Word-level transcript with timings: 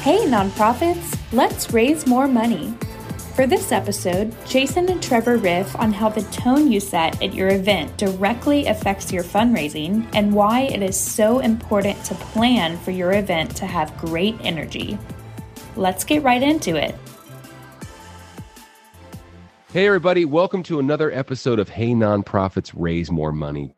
Hey, 0.00 0.20
nonprofits, 0.20 1.18
let's 1.30 1.74
raise 1.74 2.06
more 2.06 2.26
money. 2.26 2.72
For 3.36 3.46
this 3.46 3.70
episode, 3.70 4.34
Jason 4.46 4.90
and 4.90 5.02
Trevor 5.02 5.36
riff 5.36 5.76
on 5.76 5.92
how 5.92 6.08
the 6.08 6.22
tone 6.32 6.72
you 6.72 6.80
set 6.80 7.22
at 7.22 7.34
your 7.34 7.50
event 7.50 7.98
directly 7.98 8.64
affects 8.64 9.12
your 9.12 9.22
fundraising 9.22 10.08
and 10.14 10.32
why 10.32 10.62
it 10.62 10.82
is 10.82 10.98
so 10.98 11.40
important 11.40 12.02
to 12.06 12.14
plan 12.14 12.78
for 12.78 12.92
your 12.92 13.12
event 13.12 13.54
to 13.56 13.66
have 13.66 13.94
great 13.98 14.36
energy. 14.40 14.98
Let's 15.76 16.02
get 16.02 16.22
right 16.22 16.42
into 16.42 16.76
it. 16.76 16.94
Hey, 19.70 19.86
everybody, 19.86 20.24
welcome 20.24 20.62
to 20.62 20.78
another 20.78 21.12
episode 21.12 21.58
of 21.58 21.68
Hey 21.68 21.90
Nonprofits 21.90 22.72
Raise 22.74 23.10
More 23.10 23.32
Money. 23.32 23.74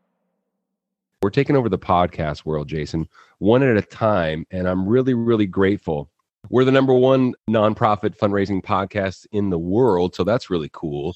We're 1.20 1.30
taking 1.30 1.56
over 1.56 1.68
the 1.68 1.78
podcast 1.78 2.44
world, 2.44 2.68
Jason, 2.68 3.08
one 3.38 3.64
at 3.64 3.76
a 3.76 3.82
time, 3.82 4.46
and 4.52 4.68
I'm 4.68 4.88
really, 4.88 5.14
really 5.14 5.46
grateful. 5.46 6.11
We're 6.50 6.64
the 6.64 6.72
number 6.72 6.92
one 6.92 7.34
nonprofit 7.48 8.16
fundraising 8.16 8.62
podcast 8.62 9.26
in 9.32 9.50
the 9.50 9.58
world, 9.58 10.14
so 10.14 10.24
that's 10.24 10.50
really 10.50 10.70
cool, 10.72 11.14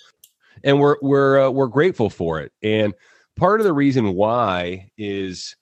and 0.65 0.81
we're 0.81 0.97
we're 1.03 1.47
uh, 1.47 1.51
we're 1.51 1.67
grateful 1.67 2.11
for 2.11 2.41
it. 2.41 2.53
And 2.63 2.95
part 3.37 3.61
of 3.61 3.65
the 3.65 3.73
reason 3.73 4.15
why 4.15 4.91
is, 4.97 5.57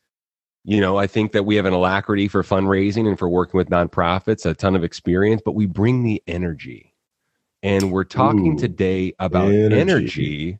you 0.64 0.80
know, 0.80 0.96
I 0.96 1.06
think 1.06 1.32
that 1.32 1.44
we 1.44 1.56
have 1.56 1.66
an 1.66 1.72
alacrity 1.72 2.28
for 2.28 2.42
fundraising 2.42 3.08
and 3.08 3.18
for 3.18 3.28
working 3.28 3.58
with 3.58 3.70
nonprofits, 3.70 4.46
a 4.46 4.54
ton 4.54 4.76
of 4.76 4.84
experience, 4.84 5.42
but 5.44 5.54
we 5.54 5.66
bring 5.66 6.04
the 6.04 6.22
energy 6.26 6.94
and 7.62 7.90
we're 7.90 8.04
talking 8.04 8.54
Ooh, 8.54 8.58
today 8.58 9.14
about 9.18 9.52
energy. 9.52 9.80
energy. 9.80 10.58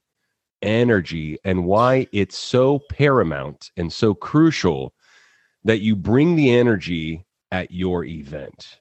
energy 0.62 1.38
and 1.44 1.66
why 1.66 2.06
it's 2.12 2.38
so 2.38 2.80
paramount 2.90 3.70
and 3.76 3.92
so 3.92 4.14
crucial 4.14 4.94
that 5.62 5.80
you 5.80 5.94
bring 5.94 6.36
the 6.36 6.50
energy 6.50 7.24
at 7.52 7.70
your 7.70 8.04
event 8.04 8.80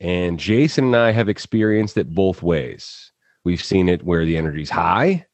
and 0.00 0.38
jason 0.38 0.84
and 0.86 0.96
i 0.96 1.10
have 1.10 1.28
experienced 1.28 1.96
it 1.96 2.14
both 2.14 2.42
ways 2.42 3.12
we've 3.44 3.62
seen 3.62 3.88
it 3.88 4.02
where 4.04 4.24
the 4.24 4.36
energy 4.36 4.62
is 4.62 4.70
high 4.70 5.24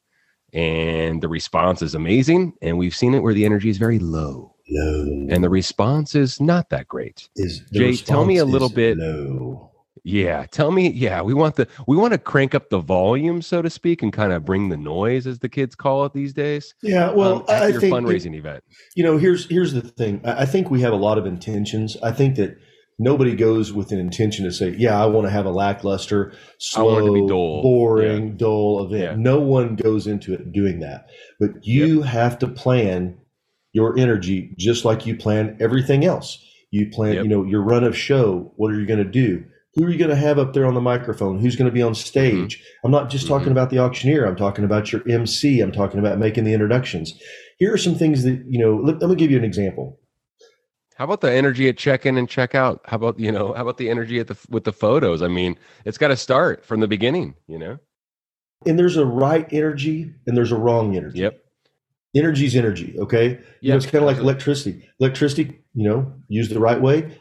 and 0.52 1.22
the 1.22 1.28
response 1.28 1.82
is 1.82 1.94
amazing 1.94 2.52
and 2.62 2.76
we've 2.78 2.94
seen 2.94 3.14
it 3.14 3.20
where 3.22 3.34
the 3.34 3.44
energy 3.44 3.68
is 3.70 3.78
very 3.78 3.98
low 3.98 4.54
Low. 4.70 5.26
and 5.30 5.42
the 5.42 5.50
response 5.50 6.14
is 6.14 6.40
not 6.40 6.70
that 6.70 6.86
great 6.88 7.28
is 7.36 7.60
Jay, 7.72 7.96
tell 7.96 8.24
me 8.24 8.36
a 8.38 8.44
little 8.44 8.68
bit- 8.68 8.96
Low. 8.98 9.68
Yeah, 10.04 10.46
tell 10.50 10.72
me. 10.72 10.90
Yeah, 10.90 11.22
we 11.22 11.32
want 11.32 11.54
the 11.54 11.68
we 11.86 11.96
want 11.96 12.12
to 12.12 12.18
crank 12.18 12.56
up 12.56 12.70
the 12.70 12.80
volume, 12.80 13.40
so 13.40 13.62
to 13.62 13.70
speak, 13.70 14.02
and 14.02 14.12
kind 14.12 14.32
of 14.32 14.44
bring 14.44 14.68
the 14.68 14.76
noise, 14.76 15.28
as 15.28 15.38
the 15.38 15.48
kids 15.48 15.76
call 15.76 16.04
it 16.06 16.12
these 16.12 16.32
days. 16.32 16.74
Yeah, 16.82 17.12
well, 17.12 17.36
um, 17.36 17.44
I 17.48 17.68
your 17.68 17.80
think 17.80 17.94
fundraising 17.94 18.34
event. 18.34 18.64
you 18.96 19.04
know 19.04 19.16
here's 19.16 19.48
here's 19.48 19.74
the 19.74 19.80
thing. 19.82 20.20
I 20.24 20.42
I 20.42 20.46
think 20.46 20.70
we 20.72 20.80
have 20.80 20.92
a 20.92 20.96
lot 20.96 21.18
of 21.18 21.26
intentions. 21.26 21.96
I 22.02 22.10
think 22.10 22.34
that 22.34 22.56
nobody 22.98 23.34
goes 23.34 23.72
with 23.72 23.92
an 23.92 23.98
intention 23.98 24.44
to 24.44 24.52
say, 24.52 24.74
"Yeah, 24.78 25.02
I 25.02 25.06
want 25.06 25.26
to 25.26 25.30
have 25.30 25.46
a 25.46 25.50
lackluster, 25.50 26.32
slow, 26.58 27.26
dull." 27.28 27.62
boring, 27.62 28.36
dull 28.36 28.84
event." 28.84 29.02
Yeah. 29.02 29.14
No 29.22 29.40
one 29.40 29.76
goes 29.76 30.06
into 30.06 30.32
it 30.34 30.52
doing 30.52 30.80
that. 30.80 31.06
But 31.40 31.64
you 31.66 32.02
have 32.02 32.38
to 32.40 32.48
plan 32.48 33.16
your 33.72 33.98
energy 33.98 34.54
just 34.58 34.84
like 34.84 35.06
you 35.06 35.16
plan 35.16 35.56
everything 35.60 36.04
else. 36.04 36.38
You 36.70 36.88
plan, 36.90 37.14
Yep. 37.14 37.24
you 37.24 37.30
know, 37.30 37.44
your 37.44 37.62
run 37.62 37.84
of 37.84 37.96
show. 37.96 38.52
What 38.56 38.72
are 38.72 38.78
you 38.80 38.86
going 38.86 38.98
to 39.02 39.10
do? 39.10 39.44
Who 39.74 39.84
are 39.86 39.90
you 39.90 39.96
going 39.98 40.10
to 40.10 40.16
have 40.16 40.38
up 40.38 40.52
there 40.52 40.66
on 40.66 40.74
the 40.74 40.80
microphone? 40.82 41.38
Who's 41.38 41.56
going 41.56 41.70
to 41.70 41.72
be 41.74 41.80
on 41.80 41.94
stage? 41.94 42.62
I'm 42.84 42.90
not 42.90 43.08
just 43.10 43.26
talking 43.26 43.48
Mhm. 43.48 43.52
about 43.52 43.70
the 43.70 43.78
auctioneer. 43.78 44.26
I'm 44.26 44.36
talking 44.36 44.64
about 44.64 44.92
your 44.92 45.02
MC. 45.08 45.60
I'm 45.60 45.72
talking 45.72 45.98
about 45.98 46.18
making 46.18 46.44
the 46.44 46.52
introductions. 46.52 47.18
Here 47.58 47.72
are 47.72 47.78
some 47.78 47.94
things 47.94 48.22
that 48.24 48.42
you 48.46 48.58
know. 48.58 48.76
Let, 48.84 49.00
let 49.00 49.08
me 49.08 49.16
give 49.16 49.30
you 49.30 49.38
an 49.38 49.44
example. 49.44 49.98
How 50.96 51.04
about 51.04 51.20
the 51.20 51.32
energy 51.32 51.68
at 51.68 51.76
check-in 51.78 52.18
and 52.18 52.28
check-out? 52.28 52.80
How 52.84 52.96
about 52.96 53.18
you 53.18 53.32
know? 53.32 53.52
How 53.54 53.62
about 53.62 53.78
the 53.78 53.90
energy 53.90 54.20
at 54.20 54.28
the 54.28 54.36
with 54.48 54.64
the 54.64 54.72
photos? 54.72 55.22
I 55.22 55.28
mean, 55.28 55.58
it's 55.84 55.98
got 55.98 56.08
to 56.08 56.16
start 56.16 56.64
from 56.64 56.80
the 56.80 56.88
beginning. 56.88 57.34
You 57.46 57.58
know. 57.58 57.78
And 58.66 58.78
there's 58.78 58.96
a 58.96 59.04
right 59.04 59.46
energy 59.52 60.14
and 60.26 60.36
there's 60.36 60.52
a 60.52 60.56
wrong 60.56 60.96
energy. 60.96 61.20
Yep. 61.20 61.42
Energy's 62.14 62.54
energy. 62.54 62.94
Okay. 62.98 63.40
You 63.60 63.70
know, 63.70 63.76
it's 63.76 63.86
kind 63.86 63.96
of 63.96 64.04
like 64.04 64.18
electricity. 64.18 64.88
Electricity, 65.00 65.60
you 65.74 65.88
know, 65.88 66.12
use 66.28 66.48
the 66.48 66.60
right 66.60 66.80
way, 66.80 67.18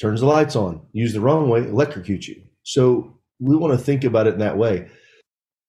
turns 0.00 0.20
the 0.20 0.26
lights 0.26 0.56
on. 0.56 0.84
Use 0.92 1.12
the 1.12 1.20
wrong 1.20 1.48
way, 1.48 1.62
electrocutes 1.62 2.28
you. 2.28 2.42
So 2.64 3.18
we 3.38 3.56
want 3.56 3.78
to 3.78 3.82
think 3.82 4.04
about 4.04 4.26
it 4.26 4.34
in 4.34 4.40
that 4.40 4.58
way. 4.58 4.88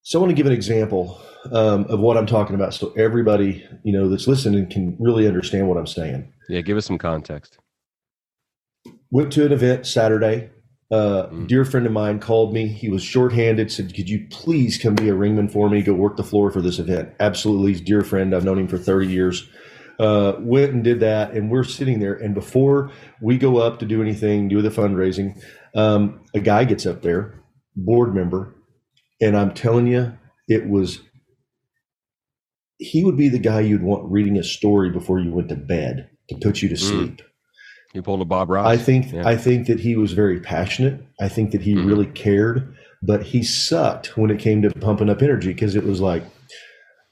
So 0.05 0.19
I 0.19 0.21
want 0.21 0.29
to 0.29 0.35
give 0.35 0.45
an 0.45 0.53
example 0.53 1.19
um, 1.51 1.85
of 1.85 1.99
what 1.99 2.16
I'm 2.16 2.27
talking 2.27 2.53
about, 2.53 2.75
so 2.75 2.93
everybody 2.95 3.67
you 3.83 3.91
know 3.91 4.07
that's 4.07 4.27
listening 4.27 4.69
can 4.69 4.95
really 4.99 5.27
understand 5.27 5.67
what 5.67 5.77
I'm 5.77 5.88
saying. 5.88 6.31
Yeah. 6.47 6.61
Give 6.61 6.77
us 6.77 6.85
some 6.85 6.99
context. 6.99 7.57
Went 9.09 9.33
to 9.33 9.47
an 9.47 9.51
event 9.51 9.88
Saturday. 9.88 10.51
Uh, 10.91 11.25
Mm. 11.31 11.47
Dear 11.47 11.66
friend 11.66 11.88
of 11.88 11.91
mine 11.91 12.19
called 12.19 12.53
me. 12.53 12.67
He 12.67 12.88
was 12.88 13.01
shorthanded. 13.01 13.71
Said, 13.71 13.95
"Could 13.95 14.07
you 14.07 14.27
please 14.29 14.77
come 14.77 14.93
be 14.93 15.09
a 15.09 15.13
ringman 15.13 15.51
for 15.51 15.71
me? 15.71 15.81
Go 15.81 15.95
work 15.95 16.17
the 16.17 16.23
floor 16.23 16.51
for 16.51 16.61
this 16.61 16.77
event." 16.77 17.09
Absolutely, 17.19 17.72
he's 17.72 17.81
dear 17.81 18.01
friend. 18.01 18.35
I've 18.35 18.45
known 18.45 18.59
him 18.59 18.67
for 18.67 18.77
thirty 18.77 19.07
years. 19.07 19.49
Uh, 19.99 20.33
went 20.39 20.72
and 20.72 20.83
did 20.83 20.99
that, 20.99 21.31
and 21.33 21.49
we're 21.49 21.63
sitting 21.63 21.99
there. 21.99 22.13
And 22.13 22.35
before 22.35 22.91
we 23.19 23.39
go 23.39 23.57
up 23.57 23.79
to 23.79 23.87
do 23.87 24.03
anything, 24.03 24.49
do 24.49 24.61
the 24.61 24.69
fundraising, 24.69 25.41
um, 25.73 26.22
a 26.35 26.39
guy 26.39 26.63
gets 26.66 26.85
up 26.85 27.01
there, 27.01 27.33
board 27.75 28.13
member, 28.13 28.54
and 29.21 29.35
I'm 29.37 29.53
telling 29.53 29.87
you, 29.87 30.13
it 30.47 30.67
was. 30.67 30.99
He 32.77 33.03
would 33.03 33.15
be 33.17 33.29
the 33.29 33.39
guy 33.39 33.61
you'd 33.61 33.83
want 33.83 34.11
reading 34.11 34.37
a 34.37 34.43
story 34.43 34.89
before 34.89 35.19
you 35.19 35.31
went 35.31 35.49
to 35.49 35.55
bed 35.55 36.09
to 36.29 36.35
put 36.37 36.61
you 36.61 36.67
to 36.69 36.75
Mm. 36.75 36.79
sleep. 36.79 37.21
You 37.93 38.01
pulled 38.01 38.21
a 38.21 38.25
Bob 38.25 38.49
Ross. 38.49 38.67
I 38.67 38.75
think 38.75 39.13
Yeah. 39.13 39.25
I 39.25 39.37
think 39.37 39.67
that 39.67 39.79
he 39.79 39.95
was 39.95 40.11
very 40.11 40.41
passionate. 40.41 40.99
I 41.21 41.29
think 41.29 41.51
that 41.51 41.61
he 41.61 41.73
Mhm. 41.75 41.87
really 41.87 42.05
cared, 42.07 42.75
but 43.01 43.23
he 43.23 43.41
sucked 43.43 44.17
when 44.17 44.29
it 44.29 44.39
came 44.39 44.61
to 44.63 44.69
pumping 44.71 45.09
up 45.09 45.21
energy 45.21 45.53
because 45.53 45.75
it 45.77 45.85
was 45.85 46.01
like, 46.01 46.23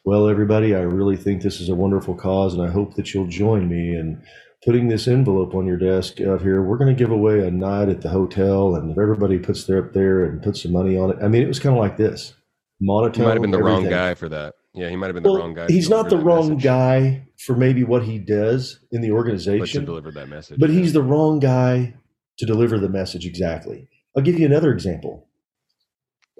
well, 0.03 0.27
everybody, 0.27 0.75
I 0.75 0.81
really 0.81 1.15
think 1.15 1.41
this 1.41 1.61
is 1.61 1.69
a 1.69 1.75
wonderful 1.75 2.13
cause, 2.15 2.53
and 2.53 2.61
I 2.61 2.67
hope 2.69 2.95
that 2.95 3.13
you'll 3.13 3.27
join 3.27 3.69
me 3.69 3.95
in 3.95 4.21
putting 4.65 4.87
this 4.87 5.07
envelope 5.07 5.53
on 5.55 5.65
your 5.65 5.77
desk 5.77 6.21
out 6.21 6.41
here. 6.41 6.61
We're 6.61 6.77
going 6.77 6.95
to 6.95 6.97
give 6.97 7.11
away 7.11 7.45
a 7.45 7.51
night 7.51 7.89
at 7.89 8.01
the 8.01 8.09
hotel, 8.09 8.75
and 8.75 8.91
if 8.91 8.97
everybody 8.97 9.39
puts 9.39 9.65
their 9.65 9.85
up 9.85 9.93
there 9.93 10.23
and 10.23 10.41
puts 10.41 10.63
some 10.63 10.71
money 10.71 10.97
on 10.97 11.11
it, 11.11 11.17
I 11.21 11.27
mean, 11.27 11.43
it 11.43 11.47
was 11.47 11.59
kind 11.59 11.75
of 11.75 11.81
like 11.81 11.97
this 11.97 12.33
monotone. 12.79 13.23
He 13.23 13.27
might 13.27 13.33
have 13.33 13.41
been 13.41 13.51
the 13.51 13.63
wrong 13.63 13.89
guy 13.89 14.13
for 14.13 14.29
that. 14.29 14.55
Yeah, 14.73 14.89
he 14.89 14.95
might 14.95 15.07
have 15.07 15.13
been 15.13 15.23
the 15.23 15.29
wrong 15.29 15.53
guy. 15.53 15.67
he's 15.67 15.89
not 15.89 16.09
the 16.09 16.17
wrong 16.17 16.49
message, 16.49 16.63
guy 16.63 17.27
for 17.45 17.55
maybe 17.55 17.83
what 17.83 18.03
he 18.03 18.17
does 18.17 18.79
in 18.91 19.01
the 19.01 19.11
organization. 19.11 19.81
but 19.81 19.85
deliver 19.85 20.11
that 20.11 20.29
message. 20.29 20.59
But 20.59 20.71
he's 20.71 20.93
the 20.93 21.03
wrong 21.03 21.39
guy 21.39 21.93
to 22.37 22.45
deliver 22.45 22.79
the 22.79 22.89
message 22.89 23.25
exactly. 23.25 23.87
I'll 24.17 24.23
give 24.23 24.39
you 24.39 24.45
another 24.45 24.71
example. 24.71 25.27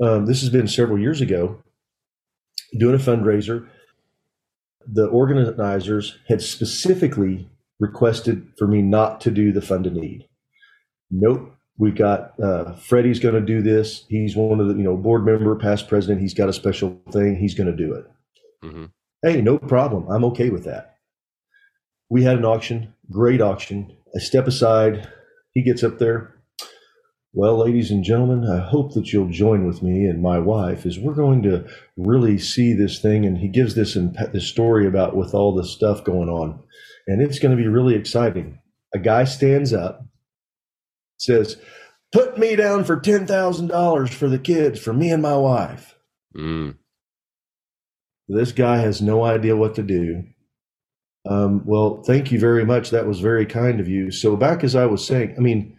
Um, 0.01 0.25
this 0.25 0.41
has 0.41 0.49
been 0.49 0.67
several 0.67 0.97
years 0.97 1.21
ago. 1.21 1.61
Doing 2.75 2.95
a 2.95 2.97
fundraiser, 2.97 3.67
the 4.87 5.05
organizers 5.05 6.17
had 6.27 6.41
specifically 6.41 7.47
requested 7.79 8.47
for 8.57 8.67
me 8.67 8.81
not 8.81 9.21
to 9.21 9.31
do 9.31 9.51
the 9.51 9.61
fund-a-need. 9.61 10.27
Nope. 11.11 11.49
We 11.77 11.91
got 11.91 12.39
uh, 12.39 12.73
Freddie's 12.73 13.19
going 13.19 13.33
to 13.33 13.41
do 13.41 13.61
this. 13.61 14.05
He's 14.07 14.35
one 14.35 14.59
of 14.59 14.67
the 14.67 14.75
you 14.75 14.83
know 14.83 14.95
board 14.95 15.25
member, 15.25 15.55
past 15.55 15.87
president. 15.87 16.21
He's 16.21 16.35
got 16.35 16.47
a 16.49 16.53
special 16.53 17.01
thing. 17.11 17.35
He's 17.35 17.55
going 17.55 17.75
to 17.75 17.75
do 17.75 17.93
it. 17.93 18.05
Mm-hmm. 18.63 18.85
Hey, 19.23 19.41
no 19.41 19.57
problem. 19.57 20.07
I'm 20.09 20.23
okay 20.25 20.49
with 20.49 20.65
that. 20.65 20.97
We 22.09 22.23
had 22.23 22.37
an 22.37 22.45
auction, 22.45 22.93
great 23.09 23.41
auction. 23.41 23.97
I 24.15 24.19
step 24.19 24.47
aside. 24.47 25.09
He 25.53 25.63
gets 25.63 25.83
up 25.83 25.97
there. 25.97 26.35
Well, 27.35 27.57
ladies 27.57 27.89
and 27.89 28.03
gentlemen, 28.03 28.47
I 28.47 28.59
hope 28.59 28.93
that 28.93 29.11
you'll 29.11 29.29
join 29.29 29.65
with 29.65 29.81
me 29.81 30.05
and 30.05 30.21
my 30.21 30.37
wife 30.37 30.85
as 30.85 30.99
we're 30.99 31.15
going 31.15 31.41
to 31.43 31.65
really 31.97 32.37
see 32.37 32.73
this 32.73 32.99
thing. 32.99 33.25
And 33.25 33.39
he 33.39 33.47
gives 33.47 33.73
this 33.73 33.95
and 33.95 34.15
this 34.31 34.47
story 34.47 34.85
about 34.85 35.15
with 35.15 35.33
all 35.33 35.55
this 35.55 35.71
stuff 35.71 36.03
going 36.03 36.29
on, 36.29 36.61
and 37.07 37.21
it's 37.21 37.39
going 37.39 37.55
to 37.55 37.61
be 37.61 37.67
really 37.67 37.95
exciting. 37.95 38.59
A 38.93 38.99
guy 38.99 39.23
stands 39.23 39.73
up, 39.73 40.05
says, 41.17 41.57
"Put 42.11 42.37
me 42.37 42.55
down 42.55 42.83
for 42.83 42.99
ten 42.99 43.25
thousand 43.25 43.67
dollars 43.67 44.13
for 44.13 44.27
the 44.27 44.39
kids, 44.39 44.79
for 44.79 44.93
me 44.93 45.11
and 45.11 45.21
my 45.21 45.35
wife." 45.37 45.95
Mm. 46.35 46.75
This 48.27 48.51
guy 48.51 48.77
has 48.77 49.01
no 49.01 49.23
idea 49.23 49.55
what 49.57 49.75
to 49.75 49.83
do. 49.83 50.23
Um, 51.29 51.63
well, 51.65 52.03
thank 52.03 52.31
you 52.31 52.39
very 52.39 52.65
much. 52.65 52.89
That 52.89 53.07
was 53.07 53.19
very 53.19 53.45
kind 53.45 53.79
of 53.79 53.87
you. 53.87 54.11
So, 54.11 54.35
back 54.35 54.63
as 54.63 54.75
I 54.75 54.85
was 54.85 55.05
saying, 55.05 55.35
I 55.37 55.41
mean, 55.41 55.77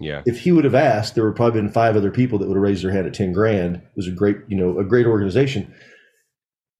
Yeah. 0.00 0.22
if 0.26 0.40
he 0.40 0.52
would 0.52 0.64
have 0.64 0.74
asked, 0.74 1.14
there 1.14 1.24
would 1.24 1.36
probably 1.36 1.60
been 1.60 1.70
five 1.70 1.96
other 1.96 2.10
people 2.10 2.38
that 2.38 2.48
would 2.48 2.56
have 2.56 2.62
raised 2.62 2.82
their 2.84 2.90
hand 2.92 3.06
at 3.06 3.14
ten 3.14 3.32
grand. 3.32 3.76
It 3.76 3.82
was 3.96 4.06
a 4.08 4.12
great, 4.12 4.38
you 4.48 4.56
know, 4.56 4.78
a 4.78 4.84
great 4.84 5.06
organization, 5.06 5.72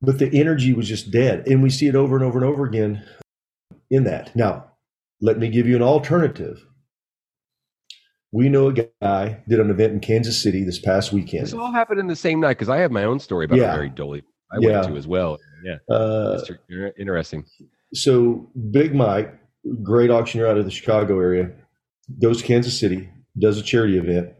but 0.03 0.19
the 0.19 0.31
energy 0.39 0.73
was 0.73 0.89
just 0.89 1.11
dead, 1.11 1.47
and 1.47 1.63
we 1.63 1.71
see 1.71 1.87
it 1.87 1.95
over 1.97 2.17
and 2.17 2.25
over 2.25 2.39
and 2.39 2.47
over 2.49 2.65
again 2.65 3.03
in 3.95 4.05
that. 4.05 4.35
Now, 4.35 4.71
let 5.21 5.39
me 5.39 5.49
give 5.49 5.67
you 5.67 5.77
an 5.77 5.83
alternative. 5.83 6.65
We 8.33 8.49
know 8.49 8.69
a 8.69 8.73
guy 8.73 9.43
did 9.49 9.61
an 9.61 9.71
event 9.71 9.93
in 9.93 10.01
Kansas 10.01 10.43
City 10.43 10.65
this 10.65 10.81
past 10.81 11.13
weekend. 11.13 11.45
This 11.47 11.53
all 11.55 11.71
happened 11.71 12.01
in 12.01 12.09
the 12.09 12.17
same 12.17 12.41
night 12.41 12.55
because 12.55 12.69
I 12.69 12.79
have 12.79 12.91
my 12.91 13.05
own 13.05 13.21
story 13.21 13.45
about 13.45 13.59
Yeah. 13.59 13.75
very 13.75 13.89
dolly 13.89 14.23
I 14.53 14.59
Yeah. 14.61 14.81
went 14.81 14.89
to 14.89 14.97
as 14.97 15.07
well. 15.07 15.39
Yeah. 15.65 15.77
Uh, 15.89 16.41
interesting. 16.99 17.45
so 17.95 18.51
Big 18.73 18.95
Mike, 18.95 19.33
great 19.83 20.11
auctioneer 20.11 20.47
out 20.49 20.59
of 20.59 20.65
the 20.65 20.71
Chicago 20.71 21.19
area, 21.21 21.53
goes 22.21 22.41
to 22.41 22.47
Kansas 22.47 22.79
City, 22.79 23.09
does 23.39 23.59
a 23.59 23.63
charity 23.63 23.99
event. 23.99 24.31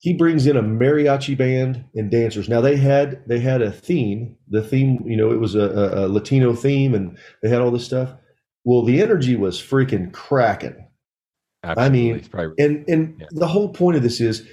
He 0.00 0.14
brings 0.14 0.46
in 0.46 0.56
a 0.56 0.62
mariachi 0.62 1.36
band 1.36 1.84
and 1.94 2.10
dancers. 2.10 2.48
Now 2.48 2.60
they 2.60 2.76
had 2.76 3.22
they 3.26 3.38
had 3.40 3.60
a 3.62 3.70
theme. 3.72 4.36
The 4.48 4.62
theme, 4.62 5.02
you 5.06 5.16
know, 5.16 5.30
it 5.30 5.40
was 5.40 5.54
a, 5.54 5.92
a 5.94 6.08
Latino 6.08 6.54
theme, 6.54 6.94
and 6.94 7.18
they 7.42 7.48
had 7.48 7.60
all 7.60 7.70
this 7.70 7.84
stuff. 7.84 8.14
Well, 8.68 8.82
the 8.82 9.00
energy 9.00 9.34
was 9.34 9.58
freaking 9.62 10.12
cracking. 10.12 10.76
Absolutely. 11.64 11.84
I 11.86 12.12
mean, 12.12 12.20
probably- 12.30 12.62
And 12.62 12.84
and 12.86 13.16
Yeah. 13.18 13.26
the 13.30 13.46
whole 13.46 13.70
point 13.72 13.96
of 13.96 14.02
this 14.02 14.20
is 14.20 14.46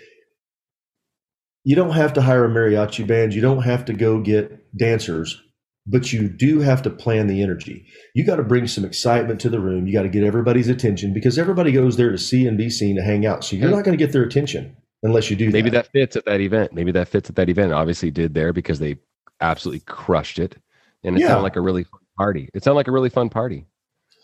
you 1.65 1.75
don't 1.75 1.91
have 1.91 2.13
to 2.13 2.21
hire 2.21 2.45
a 2.45 2.49
mariachi 2.49 3.05
band, 3.05 3.33
you 3.33 3.41
don't 3.41 3.63
have 3.63 3.83
to 3.85 3.93
go 3.93 4.21
get 4.21 4.51
dancers, 4.77 5.41
but 5.85 6.13
you 6.13 6.29
do 6.29 6.61
have 6.61 6.81
to 6.83 6.89
plan 6.89 7.27
the 7.27 7.41
energy. 7.43 7.85
You 8.13 8.23
got 8.25 8.37
to 8.37 8.43
bring 8.43 8.67
some 8.67 8.85
excitement 8.85 9.41
to 9.41 9.49
the 9.49 9.59
room. 9.59 9.85
You 9.85 9.91
got 9.91 10.03
to 10.03 10.09
get 10.09 10.23
everybody's 10.23 10.69
attention 10.69 11.13
because 11.13 11.37
everybody 11.37 11.73
goes 11.73 11.97
there 11.97 12.11
to 12.11 12.17
see 12.17 12.47
and 12.47 12.57
be 12.57 12.69
seen 12.69 12.95
to 12.95 13.01
hang 13.03 13.25
out. 13.25 13.43
So 13.43 13.57
you're 13.57 13.69
not 13.69 13.83
going 13.83 13.97
to 13.97 14.01
get 14.03 14.13
their 14.13 14.23
attention 14.23 14.77
unless 15.03 15.29
you 15.29 15.35
do 15.35 15.49
maybe 15.49 15.69
that. 15.71 15.85
that 15.85 15.91
fits 15.91 16.15
at 16.15 16.23
that 16.23 16.39
event. 16.39 16.71
Maybe 16.71 16.93
that 16.93 17.09
fits 17.09 17.29
at 17.29 17.35
that 17.35 17.49
event. 17.49 17.73
Obviously, 17.73 18.11
did 18.11 18.33
there 18.33 18.53
because 18.53 18.79
they 18.79 18.95
absolutely 19.41 19.81
crushed 19.81 20.39
it, 20.39 20.55
and 21.03 21.17
it 21.17 21.19
Yeah. 21.19 21.27
sounded 21.27 21.43
like 21.43 21.57
a 21.57 21.61
really 21.61 21.83
fun 21.83 21.99
party. 22.17 22.47
It 22.53 22.63
sounded 22.63 22.77
like 22.77 22.87
a 22.87 22.93
really 22.93 23.09
fun 23.09 23.27
party. 23.29 23.65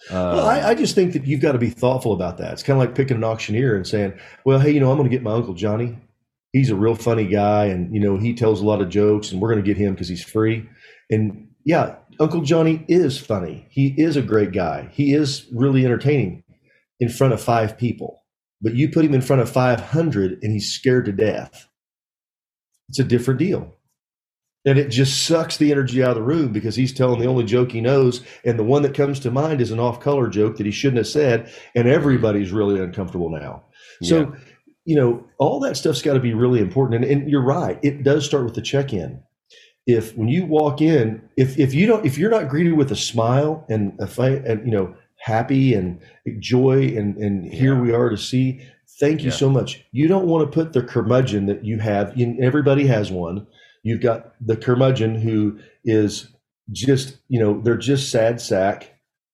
Um, 0.09 0.35
Well, 0.35 0.45
I, 0.45 0.69
I 0.69 0.75
just 0.75 0.95
think 0.95 1.13
that 1.13 1.25
you've 1.25 1.41
got 1.41 1.51
to 1.51 1.57
be 1.57 1.69
thoughtful 1.69 2.13
about 2.13 2.37
that. 2.39 2.53
It's 2.53 2.63
kind 2.63 2.81
of 2.81 2.85
like 2.85 2.95
picking 2.95 3.17
an 3.17 3.23
auctioneer 3.23 3.75
and 3.75 3.85
saying, 3.85 4.13
"Well, 4.45 4.59
hey, 4.59 4.71
you 4.71 4.79
know, 4.79 4.91
I'm 4.91 4.97
going 4.97 5.09
to 5.09 5.15
get 5.15 5.23
my 5.23 5.33
uncle 5.33 5.53
Johnny. 5.53 5.97
He's 6.53 6.69
a 6.69 6.75
real 6.75 6.95
funny 6.95 7.27
guy, 7.27 7.65
and 7.65 7.93
you 7.93 7.99
know, 8.01 8.17
he 8.17 8.33
tells 8.33 8.61
a 8.61 8.65
lot 8.65 8.81
of 8.81 8.89
jokes, 8.89 9.31
and 9.31 9.41
we're 9.41 9.51
going 9.51 9.63
to 9.63 9.67
get 9.67 9.77
him 9.77 9.93
because 9.93 10.09
he's 10.09 10.23
free." 10.23 10.67
And 11.09 11.49
yeah, 11.65 11.95
Uncle 12.19 12.41
Johnny 12.41 12.85
is 12.87 13.17
funny. 13.19 13.67
He 13.69 13.93
is 13.97 14.15
a 14.15 14.21
great 14.21 14.51
guy. 14.51 14.89
He 14.91 15.13
is 15.13 15.47
really 15.53 15.85
entertaining 15.85 16.43
in 16.99 17.09
front 17.09 17.33
of 17.33 17.41
five 17.41 17.77
people. 17.77 18.23
But 18.61 18.75
you 18.75 18.89
put 18.89 19.05
him 19.05 19.13
in 19.13 19.21
front 19.21 19.41
of 19.41 19.49
500, 19.49 20.39
and 20.41 20.51
he's 20.51 20.71
scared 20.71 21.05
to 21.05 21.11
death. 21.11 21.67
It's 22.89 22.99
a 22.99 23.03
different 23.03 23.39
deal. 23.39 23.75
And 24.65 24.77
it 24.77 24.89
just 24.89 25.25
sucks 25.25 25.57
the 25.57 25.71
energy 25.71 26.03
out 26.03 26.11
of 26.11 26.15
the 26.17 26.21
room 26.21 26.51
because 26.53 26.75
he's 26.75 26.93
telling 26.93 27.19
the 27.19 27.25
only 27.25 27.43
joke 27.45 27.71
he 27.71 27.81
knows 27.81 28.21
and 28.45 28.59
the 28.59 28.63
one 28.63 28.83
that 28.83 28.93
comes 28.93 29.19
to 29.21 29.31
mind 29.31 29.59
is 29.59 29.71
an 29.71 29.79
off-color 29.79 30.27
joke 30.27 30.57
that 30.57 30.67
he 30.67 30.71
shouldn't 30.71 30.97
have 30.97 31.07
said, 31.07 31.51
and 31.73 31.87
everybody's 31.87 32.51
really 32.51 32.79
uncomfortable 32.79 33.29
now. 33.31 33.63
So, 34.03 34.19
Yeah. 34.19 34.39
you 34.85 34.95
know, 34.95 35.23
all 35.39 35.59
that 35.61 35.77
stuff's 35.77 36.03
got 36.03 36.13
to 36.13 36.19
be 36.19 36.35
really 36.35 36.59
important. 36.59 37.03
And, 37.03 37.11
and 37.21 37.29
you're 37.29 37.41
right; 37.43 37.79
it 37.81 38.03
does 38.03 38.23
start 38.25 38.43
with 38.45 38.53
the 38.53 38.61
check-in. 38.61 39.19
If 39.87 40.15
when 40.15 40.27
you 40.27 40.45
walk 40.45 40.79
in, 40.79 41.21
if 41.37 41.57
if 41.57 41.73
you 41.73 41.87
don't, 41.87 42.05
if 42.05 42.17
you're 42.19 42.29
not 42.29 42.47
greeted 42.49 42.73
with 42.73 42.91
a 42.91 42.95
smile 42.95 43.65
and 43.67 43.93
a 43.99 44.05
fi- 44.05 44.43
and 44.45 44.63
you 44.63 44.71
know 44.71 44.93
happy 45.17 45.73
and 45.73 45.99
joy 46.39 46.93
and 46.95 47.17
and 47.17 47.51
here 47.51 47.79
we 47.81 47.91
are 47.91 48.09
to 48.09 48.17
see, 48.17 48.61
thank 48.99 49.21
you 49.21 49.29
Yeah. 49.31 49.35
so 49.37 49.49
much. 49.49 49.83
You 49.91 50.07
don't 50.07 50.27
want 50.27 50.45
to 50.45 50.51
put 50.55 50.73
the 50.73 50.83
curmudgeon 50.83 51.47
that 51.47 51.65
you 51.65 51.79
have. 51.79 52.15
You, 52.15 52.37
everybody 52.41 52.85
has 52.85 53.11
one. 53.11 53.47
You've 53.83 54.01
got 54.01 54.33
the 54.39 54.55
curmudgeon 54.57 55.15
who 55.15 55.59
is 55.83 56.27
just 56.71 57.17
you 57.27 57.39
know 57.39 57.59
they're 57.61 57.77
just 57.77 58.11
sad 58.11 58.39
sack 58.39 58.93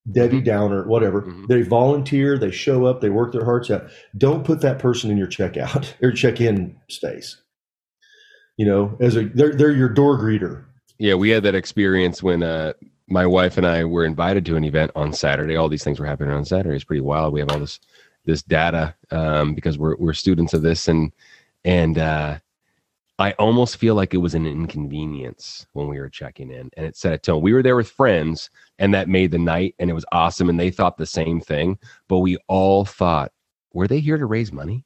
debbie 0.10 0.42
Mhm. 0.42 0.46
downer 0.46 0.88
whatever 0.88 1.24
Mhm. 1.24 1.48
they 1.50 1.62
volunteer 1.62 2.38
they 2.38 2.50
show 2.50 2.86
up 2.86 3.02
they 3.02 3.10
work 3.10 3.34
their 3.34 3.44
hearts 3.44 3.70
out 3.70 3.90
don't 4.18 4.46
put 4.46 4.62
that 4.62 4.80
person 4.80 5.12
in 5.12 5.18
your 5.18 5.28
checkout 5.28 5.94
or 6.02 6.12
check-in 6.14 6.76
space 6.90 7.42
you 8.56 8.66
know 8.66 8.98
as 9.02 9.18
a 9.18 9.26
they're, 9.26 9.54
they're 9.54 9.72
your 9.74 9.90
door 9.90 10.18
greeter 10.18 10.64
Yeah, 10.98 11.16
we 11.16 11.30
had 11.30 11.44
that 11.44 11.54
experience 11.56 12.24
when 12.24 12.42
uh, 12.42 12.74
my 13.08 13.26
wife 13.28 13.58
and 13.58 13.68
I 13.68 13.84
were 13.84 14.06
invited 14.06 14.46
to 14.48 14.56
an 14.56 14.64
event 14.64 14.92
on 14.96 15.14
Saturday. 15.14 15.56
All 15.56 15.70
these 15.70 15.84
things 15.84 16.00
were 16.00 16.08
happening 16.08 16.34
on 16.34 16.44
Saturday. 16.44 16.76
It's 16.76 16.84
pretty 16.86 17.02
wild. 17.02 17.34
We 17.34 17.40
have 17.42 17.52
all 17.52 17.60
this 17.60 17.80
this 18.26 18.42
data 18.42 18.96
um, 19.12 19.54
because 19.54 19.78
we're 19.78 19.96
we're 19.98 20.14
students 20.14 20.54
of 20.56 20.64
this, 20.64 20.88
and 20.88 21.12
and 21.64 21.98
uh, 22.00 22.40
I 23.20 23.32
almost 23.34 23.78
feel 23.78 23.96
like 23.96 24.14
it 24.14 24.18
was 24.18 24.36
an 24.36 24.46
inconvenience 24.46 25.66
when 25.74 25.88
we 25.88 26.00
were 26.00 26.10
checking 26.10 26.52
in, 26.52 26.70
and 26.78 26.86
it 26.86 26.96
set 26.96 27.14
a 27.14 27.18
tone. 27.18 27.42
We 27.42 27.54
were 27.54 27.64
there 27.64 27.76
with 27.76 27.90
friends, 27.90 28.50
and 28.78 28.94
that 28.94 29.10
made 29.10 29.32
the 29.32 29.40
night, 29.40 29.74
and 29.80 29.90
it 29.90 29.94
was 29.94 30.06
awesome, 30.12 30.50
and 30.50 30.60
they 30.60 30.70
thought 30.70 30.98
the 30.98 31.06
same 31.06 31.42
thing. 31.42 31.80
But 32.08 32.20
we 32.20 32.38
all 32.48 32.86
thought, 32.86 33.32
were 33.74 33.88
they 33.88 34.00
here 34.00 34.18
to 34.18 34.26
raise 34.26 34.52
money? 34.52 34.86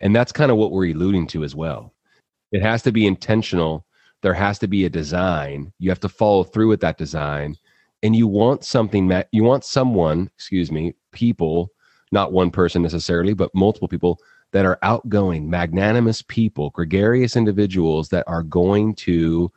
And 0.00 0.14
that's 0.14 0.32
kind 0.32 0.50
of 0.50 0.56
what 0.56 0.72
we're 0.72 0.92
alluding 0.92 1.28
to 1.28 1.44
as 1.44 1.54
well. 1.54 1.94
It 2.50 2.62
has 2.62 2.82
to 2.82 2.92
be 2.92 3.06
intentional 3.06 3.86
there 4.22 4.34
has 4.34 4.58
to 4.58 4.68
be 4.68 4.84
a 4.84 4.90
design 4.90 5.72
you 5.78 5.90
have 5.90 6.00
to 6.00 6.08
follow 6.08 6.44
through 6.44 6.68
with 6.68 6.80
that 6.80 6.98
design 6.98 7.56
and 8.02 8.14
you 8.14 8.26
want 8.26 8.64
something 8.64 9.10
you 9.32 9.44
want 9.44 9.64
someone 9.64 10.30
excuse 10.34 10.70
me 10.72 10.94
people 11.12 11.70
not 12.10 12.32
one 12.32 12.50
person 12.50 12.82
necessarily 12.82 13.32
but 13.32 13.54
multiple 13.54 13.88
people 13.88 14.18
that 14.52 14.64
are 14.64 14.78
outgoing 14.82 15.50
magnanimous 15.50 16.22
people 16.22 16.70
gregarious 16.70 17.36
individuals 17.36 18.08
that 18.08 18.24
are 18.26 18.42
going 18.42 18.94
to 18.94 19.50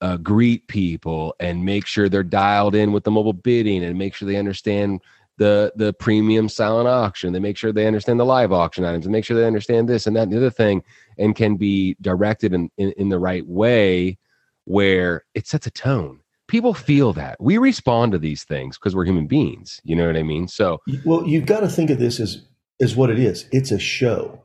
uh, 0.00 0.16
greet 0.16 0.66
people 0.66 1.34
and 1.40 1.64
make 1.64 1.86
sure 1.86 2.08
they're 2.08 2.22
dialed 2.22 2.74
in 2.74 2.92
with 2.92 3.04
the 3.04 3.10
mobile 3.10 3.32
bidding 3.32 3.84
and 3.84 3.98
make 3.98 4.14
sure 4.14 4.26
they 4.26 4.36
understand 4.36 5.00
the 5.36 5.72
the 5.74 5.92
premium 5.94 6.48
silent 6.50 6.86
auction 6.86 7.32
they 7.32 7.38
make 7.38 7.56
sure 7.56 7.72
they 7.72 7.86
understand 7.86 8.20
the 8.20 8.24
live 8.24 8.52
auction 8.52 8.84
items 8.84 9.06
and 9.06 9.12
make 9.12 9.24
sure 9.24 9.36
they 9.36 9.46
understand 9.46 9.88
this 9.88 10.06
and 10.06 10.14
that 10.14 10.24
and 10.24 10.32
the 10.32 10.36
other 10.36 10.50
thing 10.50 10.82
and 11.18 11.34
can 11.34 11.56
be 11.56 11.96
directed 12.00 12.52
in, 12.52 12.70
in, 12.76 12.92
in 12.92 13.08
the 13.08 13.18
right 13.18 13.46
way 13.46 14.18
where 14.64 15.24
it 15.34 15.46
sets 15.46 15.66
a 15.66 15.70
tone. 15.70 16.20
People 16.46 16.74
feel 16.74 17.12
that. 17.14 17.36
We 17.40 17.58
respond 17.58 18.12
to 18.12 18.18
these 18.18 18.44
things 18.44 18.76
because 18.76 18.94
we're 18.94 19.06
human 19.06 19.26
beings. 19.26 19.80
You 19.82 19.96
know 19.96 20.06
what 20.06 20.16
I 20.16 20.22
mean? 20.22 20.46
So 20.46 20.80
well 21.04 21.26
you've 21.26 21.46
got 21.46 21.60
to 21.60 21.68
think 21.68 21.88
of 21.90 21.98
this 21.98 22.20
as 22.20 22.44
as 22.80 22.96
what 22.96 23.10
it 23.10 23.18
is 23.18 23.46
it's 23.52 23.70
a 23.70 23.78
show 23.78 24.42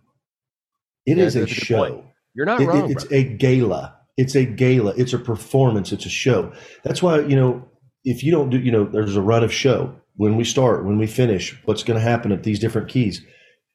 It 1.06 1.18
Yeah, 1.18 1.24
is 1.26 1.36
a 1.36 1.40
that's 1.42 1.52
a 1.52 1.56
good 1.56 1.64
show 1.66 1.78
point. 1.90 2.06
you're 2.34 2.46
not 2.46 2.60
It- 2.62 2.64
it- 2.64 2.68
wrong. 2.68 2.92
it's 2.92 3.04
brother. 3.06 3.16
a 3.16 3.24
gala. 3.24 3.96
It's 4.18 4.36
a 4.36 4.46
gala. 4.46 4.94
It's 4.98 5.14
a 5.14 5.20
performance. 5.20 5.92
It's 5.92 6.06
a 6.06 6.10
show. 6.10 6.52
That's 6.84 7.04
why 7.04 7.20
you 7.22 7.36
know 7.36 7.64
if 8.04 8.24
you 8.24 8.32
don't 8.32 8.50
do 8.50 8.58
you 8.60 8.72
know 8.72 8.86
there's 8.86 9.16
a 9.16 9.22
run 9.22 9.44
of 9.44 9.52
show 9.54 9.94
when 10.16 10.38
we 10.38 10.44
start, 10.46 10.86
when 10.86 10.98
we 10.98 11.06
finish, 11.08 11.60
what's 11.66 11.84
going 11.84 12.00
to 12.00 12.10
happen 12.12 12.32
at 12.32 12.44
these 12.44 12.58
different 12.60 12.88
keys. 12.88 13.22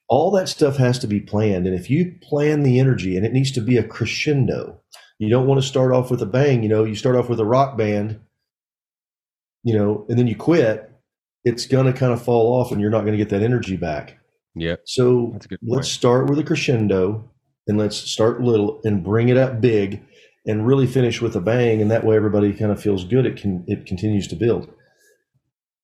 All 0.09 0.31
that 0.33 0.49
stuff 0.49 0.77
has 0.79 0.99
to 1.01 1.07
be 1.07 1.21
planned, 1.21 1.67
and 1.67 1.75
if 1.79 1.89
you 1.91 2.15
plan 2.23 2.63
the 2.63 2.79
energy, 2.81 3.17
and 3.17 3.25
it 3.27 3.33
needs 3.33 3.53
to 3.53 3.61
be 3.61 3.77
a 3.77 3.83
crescendo. 3.85 4.81
You 5.19 5.29
don't 5.29 5.47
want 5.47 5.61
to 5.61 5.67
start 5.69 5.93
off 5.93 6.11
with 6.11 6.23
a 6.23 6.27
bang. 6.27 6.63
You 6.63 6.71
know, 6.71 6.85
you 6.85 6.95
start 6.95 7.15
off 7.15 7.29
with 7.29 7.39
a 7.41 7.45
rock 7.45 7.77
band, 7.77 8.19
you 9.63 9.77
know, 9.77 10.07
and 10.09 10.19
then 10.19 10.27
you 10.27 10.35
quit. 10.37 10.91
It's 11.45 11.67
going 11.67 11.87
to 11.87 11.93
kind 11.93 12.13
of 12.13 12.23
fall 12.23 12.59
off, 12.59 12.73
and 12.73 12.81
you're 12.81 12.91
not 12.91 13.01
going 13.03 13.13
to 13.13 13.19
get 13.19 13.29
that 13.29 13.43
energy 13.43 13.77
back. 13.77 14.19
Yeah, 14.55 14.77
So 14.85 15.31
That's 15.33 15.47
a 15.47 15.49
good 15.49 15.59
let's 15.63 15.89
start 15.89 16.29
with 16.29 16.39
a 16.39 16.45
crescendo 16.45 17.31
and 17.67 17.79
let's 17.79 17.97
start 17.97 18.43
little 18.43 18.81
and 18.85 19.05
bring 19.05 19.29
it 19.29 19.37
up 19.37 19.61
big 19.61 20.03
and 20.47 20.67
really 20.67 20.87
finish 20.87 21.21
with 21.21 21.37
a 21.37 21.41
bang. 21.41 21.81
And 21.81 21.91
that 21.91 22.05
way 22.05 22.17
everybody 22.17 22.53
kind 22.53 22.73
of 22.73 22.83
feels 22.83 23.05
good. 23.05 23.27
It 23.27 23.37
can, 23.37 23.65
it 23.69 23.87
continues 23.87 24.27
to 24.29 24.37
build. 24.37 24.69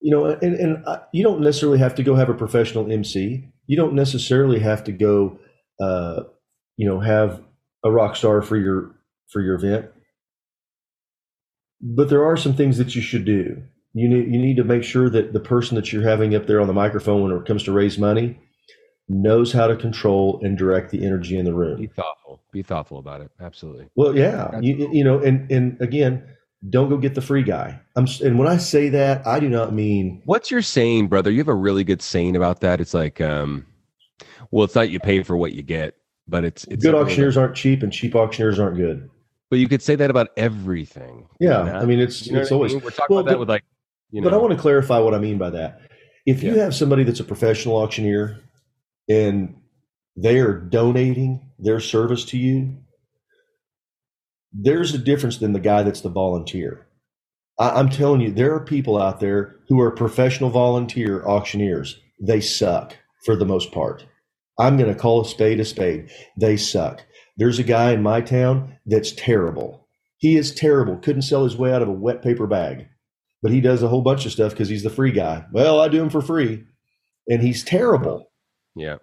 You 0.00 0.10
know, 0.12 0.26
and, 0.26 0.54
and 0.54 0.84
uh, 0.86 0.98
you 1.12 1.22
don't 1.22 1.40
necessarily 1.40 1.78
have 1.78 1.94
to 1.96 2.02
go 2.02 2.14
have 2.14 2.28
a 2.28 2.34
professional 2.34 2.90
MC. 2.90 3.48
You 3.66 3.76
don't 3.76 3.94
necessarily 3.94 4.58
have 4.60 4.84
to 4.84 4.92
go, 4.92 5.38
uh, 5.80 6.24
you 6.76 6.88
know, 6.88 7.00
have 7.00 7.42
a 7.84 7.90
rock 7.90 8.16
star 8.16 8.42
for 8.42 8.56
your, 8.56 8.96
for 9.30 9.40
your 9.40 9.54
event. 9.54 9.86
But 11.80 12.08
there 12.08 12.24
are 12.24 12.36
some 12.36 12.54
things 12.54 12.78
that 12.78 12.96
you 12.96 13.02
should 13.02 13.24
do. 13.24 13.62
You 13.92 14.08
need, 14.08 14.32
you 14.32 14.40
need 14.40 14.56
to 14.56 14.64
make 14.64 14.82
sure 14.82 15.08
that 15.10 15.32
the 15.32 15.40
person 15.40 15.76
that 15.76 15.92
you're 15.92 16.02
having 16.02 16.34
up 16.34 16.46
there 16.46 16.60
on 16.60 16.66
the 16.66 16.72
microphone 16.72 17.22
when 17.22 17.32
it 17.32 17.46
comes 17.46 17.62
to 17.64 17.72
raise 17.72 17.98
money 17.98 18.38
knows 19.08 19.52
how 19.52 19.66
to 19.66 19.76
control 19.76 20.40
and 20.42 20.58
direct 20.58 20.90
the 20.90 21.04
energy 21.04 21.38
in 21.38 21.44
the 21.44 21.54
room. 21.54 21.80
be 21.80 21.86
thoughtful. 21.86 22.40
Be 22.52 22.62
thoughtful 22.62 22.98
about 22.98 23.20
it. 23.20 23.30
Absolutely. 23.40 23.88
Well, 23.94 24.16
yeah, 24.16 24.58
you, 24.60 24.90
you 24.92 25.04
know, 25.04 25.18
and 25.20 25.50
and 25.50 25.80
again, 25.80 26.24
don't 26.70 26.88
go 26.88 26.96
get 26.96 27.14
the 27.14 27.20
free 27.20 27.42
guy. 27.42 27.80
I'm 27.94 28.06
and 28.24 28.38
when 28.38 28.48
I 28.48 28.56
say 28.56 28.88
that, 28.90 29.26
I 29.26 29.38
do 29.40 29.48
not 29.48 29.72
mean 29.72 30.22
What's 30.24 30.50
your 30.50 30.62
saying, 30.62 31.08
brother? 31.08 31.30
You 31.30 31.38
have 31.38 31.48
a 31.48 31.54
really 31.54 31.84
good 31.84 32.02
saying 32.02 32.34
about 32.34 32.60
that. 32.62 32.80
It's 32.80 32.94
like, 32.94 33.20
um, 33.20 33.66
well, 34.50 34.64
it's 34.64 34.74
not 34.74 34.90
you 34.90 34.98
pay 34.98 35.22
for 35.22 35.36
what 35.36 35.52
you 35.52 35.62
get, 35.62 35.94
but 36.26 36.44
it's 36.44 36.64
it's 36.64 36.82
good 36.84 36.94
auctioneers 36.94 37.36
aren't 37.36 37.54
cheap 37.54 37.82
and 37.82 37.92
cheap 37.92 38.14
auctioneers 38.16 38.58
aren't 38.58 38.76
good. 38.76 39.08
But 39.50 39.60
you 39.60 39.68
could 39.68 39.82
say 39.82 39.94
that 39.94 40.10
about 40.10 40.30
everything. 40.36 41.28
Yeah, 41.38 41.64
you 41.64 41.72
know? 41.72 41.78
I 41.78 41.84
mean 41.84 42.00
it's 42.00 42.26
You 42.26 42.32
know 42.32 42.40
it's 42.40 42.50
what 42.50 42.56
I 42.56 42.58
always. 42.58 42.72
mean? 42.74 42.82
We're 42.82 42.90
talking 42.90 43.06
well, 43.14 43.20
about 43.20 43.30
that 43.30 43.34
but- 43.34 43.40
with 43.40 43.48
like, 43.50 43.64
you 44.10 44.20
know, 44.20 44.30
But 44.30 44.34
I 44.34 44.38
want 44.38 44.52
to 44.54 44.58
clarify 44.58 44.98
what 44.98 45.14
I 45.14 45.18
mean 45.18 45.38
by 45.38 45.50
that. 45.50 45.80
If 46.26 46.42
you 46.42 46.54
Yeah. 46.56 46.64
have 46.64 46.74
somebody 46.74 47.04
that's 47.04 47.20
a 47.20 47.24
professional 47.24 47.76
auctioneer 47.76 48.40
and 49.08 49.56
they 50.16 50.40
are 50.40 50.54
donating 50.54 51.50
their 51.58 51.80
service 51.80 52.24
to 52.26 52.38
you, 52.38 52.78
there's 54.52 54.94
a 54.94 54.98
difference 54.98 55.38
than 55.38 55.52
the 55.52 55.60
guy 55.60 55.82
that's 55.82 56.02
the 56.02 56.08
volunteer. 56.10 56.86
I, 57.58 57.70
I'm 57.70 57.90
telling 57.90 58.20
you, 58.22 58.32
there 58.32 58.54
are 58.54 58.64
people 58.64 59.00
out 59.00 59.20
there 59.20 59.56
who 59.68 59.80
are 59.80 59.90
professional 59.90 60.50
volunteer 60.50 61.24
auctioneers. 61.26 62.00
They 62.20 62.40
suck 62.40 62.96
for 63.26 63.36
the 63.36 63.46
most 63.46 63.72
part. 63.72 64.06
I'm 64.58 64.76
going 64.78 64.92
to 64.92 64.98
call 65.00 65.22
a 65.22 65.26
spade 65.26 65.60
a 65.60 65.64
spade. 65.66 66.10
They 66.38 66.56
suck. 66.56 67.04
There's 67.36 67.58
a 67.58 67.64
guy 67.64 67.92
in 67.92 68.02
my 68.02 68.22
town 68.22 68.78
that's 68.86 69.12
terrible. 69.12 69.88
He 70.18 70.36
is 70.36 70.54
terrible. 70.54 70.96
Couldn't 70.98 71.22
sell 71.22 71.44
his 71.44 71.56
way 71.56 71.72
out 71.72 71.82
of 71.82 71.88
a 71.88 71.92
wet 71.92 72.22
paper 72.22 72.46
bag 72.46 72.88
but 73.42 73.52
he 73.52 73.60
does 73.60 73.82
a 73.82 73.88
whole 73.88 74.02
bunch 74.02 74.26
of 74.26 74.32
stuff 74.32 74.52
because 74.52 74.68
he's 74.68 74.82
the 74.82 74.90
free 74.90 75.12
guy. 75.12 75.44
Well, 75.52 75.80
I 75.80 75.88
do 75.88 76.02
him 76.02 76.10
for 76.10 76.22
free. 76.22 76.64
and 77.28 77.42
he's 77.42 77.64
terrible. 77.64 78.30
Yeah. 78.76 78.96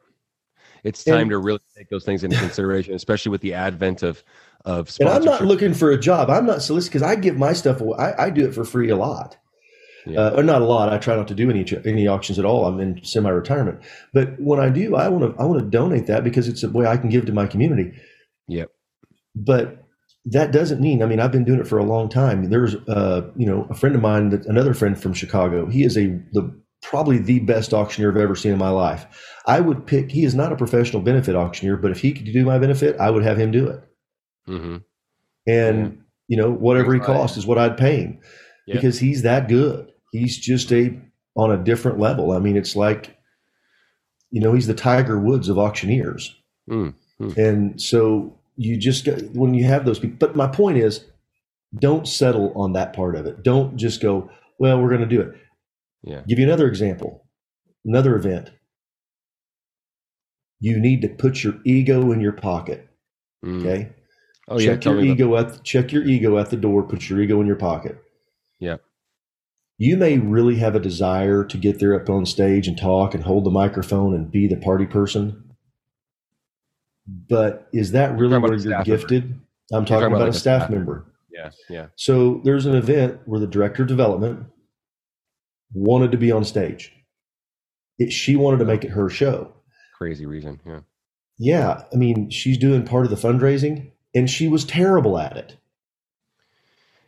It's 0.83 1.03
time 1.03 1.21
And- 1.21 1.29
to 1.31 1.37
really 1.37 1.59
take 1.77 1.89
those 1.89 2.05
things 2.05 2.23
into 2.23 2.37
consideration, 2.37 2.93
especially 2.93 3.31
with 3.31 3.41
the 3.41 3.53
advent 3.53 4.03
of 4.03 4.23
of 4.65 4.95
And 5.01 5.09
I'm 5.09 5.25
not 5.25 5.43
looking 5.43 5.73
for 5.73 5.91
a 5.91 5.99
job. 5.99 6.29
I'm 6.29 6.45
not 6.45 6.61
soliciting 6.61 6.99
because 6.99 7.11
I 7.11 7.15
give 7.15 7.35
my 7.35 7.51
stuff 7.51 7.81
away. 7.81 7.97
I, 7.97 8.25
I 8.25 8.29
do 8.29 8.45
it 8.45 8.53
for 8.53 8.63
free 8.63 8.89
a 8.89 8.95
lot. 8.95 9.35
Yeah. 10.05 10.19
Uh, 10.19 10.37
or 10.37 10.43
not 10.43 10.61
a 10.61 10.65
lot. 10.65 10.87
I 10.91 10.97
try 10.97 11.15
not 11.17 11.27
to 11.29 11.35
do 11.35 11.49
any 11.49 11.65
any 11.85 12.07
auctions 12.07 12.39
at 12.39 12.45
all. 12.45 12.65
I'm 12.65 12.79
in 12.79 13.03
semi-retirement. 13.03 13.81
But 14.13 14.39
when 14.39 14.59
I 14.61 14.69
do, 14.69 14.95
I 14.95 15.09
want 15.09 15.35
to 15.35 15.41
I 15.41 15.45
want 15.45 15.59
to 15.59 15.69
donate 15.69 16.07
that 16.07 16.23
because 16.23 16.47
it's 16.47 16.63
a 16.63 16.69
way 16.69 16.85
I 16.85 16.97
can 16.97 17.09
give 17.09 17.25
to 17.25 17.33
my 17.33 17.45
community. 17.45 17.91
Yep. 18.47 18.69
But 19.35 19.83
that 20.25 20.51
doesn't 20.51 20.79
mean. 20.79 21.03
I 21.03 21.05
mean, 21.07 21.19
I've 21.19 21.31
been 21.31 21.43
doing 21.43 21.59
it 21.59 21.67
for 21.67 21.77
a 21.77 21.83
long 21.83 22.07
time. 22.07 22.49
There's, 22.49 22.75
uh, 22.87 23.29
you 23.35 23.45
know, 23.45 23.67
a 23.69 23.73
friend 23.73 23.95
of 23.95 24.01
mine, 24.01 24.29
that 24.29 24.45
another 24.45 24.73
friend 24.73 25.01
from 25.01 25.13
Chicago. 25.13 25.65
He 25.65 25.83
is 25.83 25.97
a 25.97 26.07
the 26.31 26.53
probably 26.83 27.17
the 27.17 27.39
best 27.39 27.73
auctioneer 27.73 28.11
I've 28.11 28.17
ever 28.17 28.35
seen 28.35 28.51
in 28.51 28.59
my 28.59 28.69
life. 28.69 29.05
I 29.47 29.59
would 29.59 29.85
pick. 29.87 30.11
He 30.11 30.23
is 30.25 30.35
not 30.35 30.51
a 30.51 30.55
professional 30.55 31.01
benefit 31.01 31.35
auctioneer, 31.35 31.77
but 31.77 31.91
if 31.91 31.99
he 31.99 32.11
could 32.13 32.25
do 32.25 32.45
my 32.45 32.59
benefit, 32.59 32.97
I 32.99 33.09
would 33.09 33.23
have 33.23 33.39
him 33.39 33.51
do 33.51 33.67
it. 33.67 33.83
hmm 34.45 34.77
And 35.47 35.77
Yeah. 35.77 35.89
you 36.27 36.37
know, 36.37 36.51
whatever 36.51 36.93
he 36.93 36.99
costs 36.99 37.37
is 37.37 37.45
what 37.47 37.57
I'd 37.57 37.77
pay 37.77 38.01
him 38.01 38.19
Yeah. 38.67 38.75
because 38.75 38.99
he's 38.99 39.23
that 39.23 39.47
good. 39.47 39.91
He's 40.11 40.37
just 40.37 40.71
a 40.71 40.99
on 41.35 41.51
a 41.51 41.57
different 41.57 41.99
level. 41.99 42.31
I 42.31 42.39
mean, 42.39 42.55
it's 42.55 42.75
like, 42.75 43.17
you 44.29 44.39
know, 44.41 44.53
he's 44.53 44.67
the 44.67 44.73
Tiger 44.75 45.19
Woods 45.19 45.49
of 45.49 45.57
auctioneers. 45.57 46.35
Mm, 46.69 46.93
mm. 47.19 47.37
And 47.37 47.81
so 47.81 48.37
you 48.55 48.77
just 48.77 49.07
when 49.33 49.53
you 49.53 49.63
have 49.65 49.85
those 49.85 49.99
people. 49.99 50.17
But 50.19 50.35
my 50.35 50.47
point 50.47 50.77
is, 50.77 51.05
don't 51.79 52.07
settle 52.07 52.53
on 52.55 52.73
that 52.73 52.93
part 52.93 53.15
of 53.15 53.25
it. 53.25 53.41
Don't 53.43 53.77
just 53.77 53.99
go, 54.01 54.29
well, 54.59 54.79
we're 54.81 54.89
going 54.89 55.01
to 55.01 55.07
do 55.07 55.21
it. 55.21 55.33
Yeah. 56.03 56.21
Give 56.27 56.39
you 56.39 56.45
another 56.45 56.67
example, 56.67 57.25
another 57.85 58.15
event. 58.15 58.51
You 60.59 60.79
need 60.79 61.01
to 61.01 61.09
put 61.09 61.43
your 61.43 61.55
ego 61.65 62.11
in 62.11 62.19
your 62.21 62.31
pocket. 62.33 62.87
Mm. 63.45 63.59
Okay. 63.61 63.89
Oh 64.49 64.59
check 64.59 64.81
Tell 64.81 64.93
your 64.93 65.03
about- 65.03 65.11
ego 65.13 65.35
at 65.37 65.63
check 65.63 65.91
your 65.91 66.03
ego 66.03 66.37
at 66.37 66.49
the 66.49 66.57
door. 66.57 66.83
Put 66.83 67.09
your 67.09 67.21
ego 67.21 67.39
in 67.41 67.47
your 67.47 67.55
pocket. 67.55 67.97
Yeah. 68.59 68.77
You 69.77 69.97
may 69.97 70.17
really 70.19 70.55
have 70.57 70.75
a 70.75 70.79
desire 70.79 71.43
to 71.45 71.57
get 71.57 71.79
there 71.79 71.95
up 71.99 72.09
on 72.09 72.25
stage 72.25 72.67
and 72.67 72.77
talk 72.77 73.13
and 73.13 73.23
hold 73.23 73.43
the 73.45 73.49
microphone 73.51 74.13
and 74.13 74.29
be 74.31 74.47
the 74.47 74.55
party 74.57 74.85
person, 74.85 75.43
but 77.07 77.67
is 77.73 77.91
that 77.91 78.17
really 78.17 78.37
where 78.37 78.53
you're 78.53 78.83
gifted? 78.83 79.39
I'm 79.71 79.83
talking, 79.83 79.85
talking 79.85 80.07
about 80.07 80.15
about, 80.17 80.19
like 80.19 80.29
a 80.35 80.39
staff 80.39 80.61
staff 80.63 80.69
member. 80.69 81.05
Yeah. 81.31 81.49
Yeah. 81.69 81.87
So 81.95 82.41
there's 82.43 82.65
an 82.65 82.75
event 82.75 83.19
where 83.25 83.39
the 83.39 83.47
director 83.47 83.81
of 83.83 83.87
development 83.89 84.45
wanted 85.73 86.11
to 86.11 86.17
be 86.17 86.31
on 86.31 86.43
stage. 86.43 86.91
It, 87.99 88.11
she 88.11 88.35
wanted 88.35 88.57
to 88.59 88.65
make 88.65 88.83
it 88.83 88.91
her 88.91 89.09
show. 89.09 89.53
Crazy 89.97 90.25
reason. 90.25 90.59
Yeah. 90.65 90.79
Yeah, 91.37 91.83
I 91.91 91.95
mean, 91.95 92.29
she's 92.29 92.57
doing 92.57 92.85
part 92.85 93.05
of 93.05 93.09
the 93.09 93.27
fundraising, 93.27 93.91
and 94.13 94.29
she 94.29 94.47
was 94.47 94.65
terrible 94.65 95.17
at 95.17 95.35
it. 95.35 95.57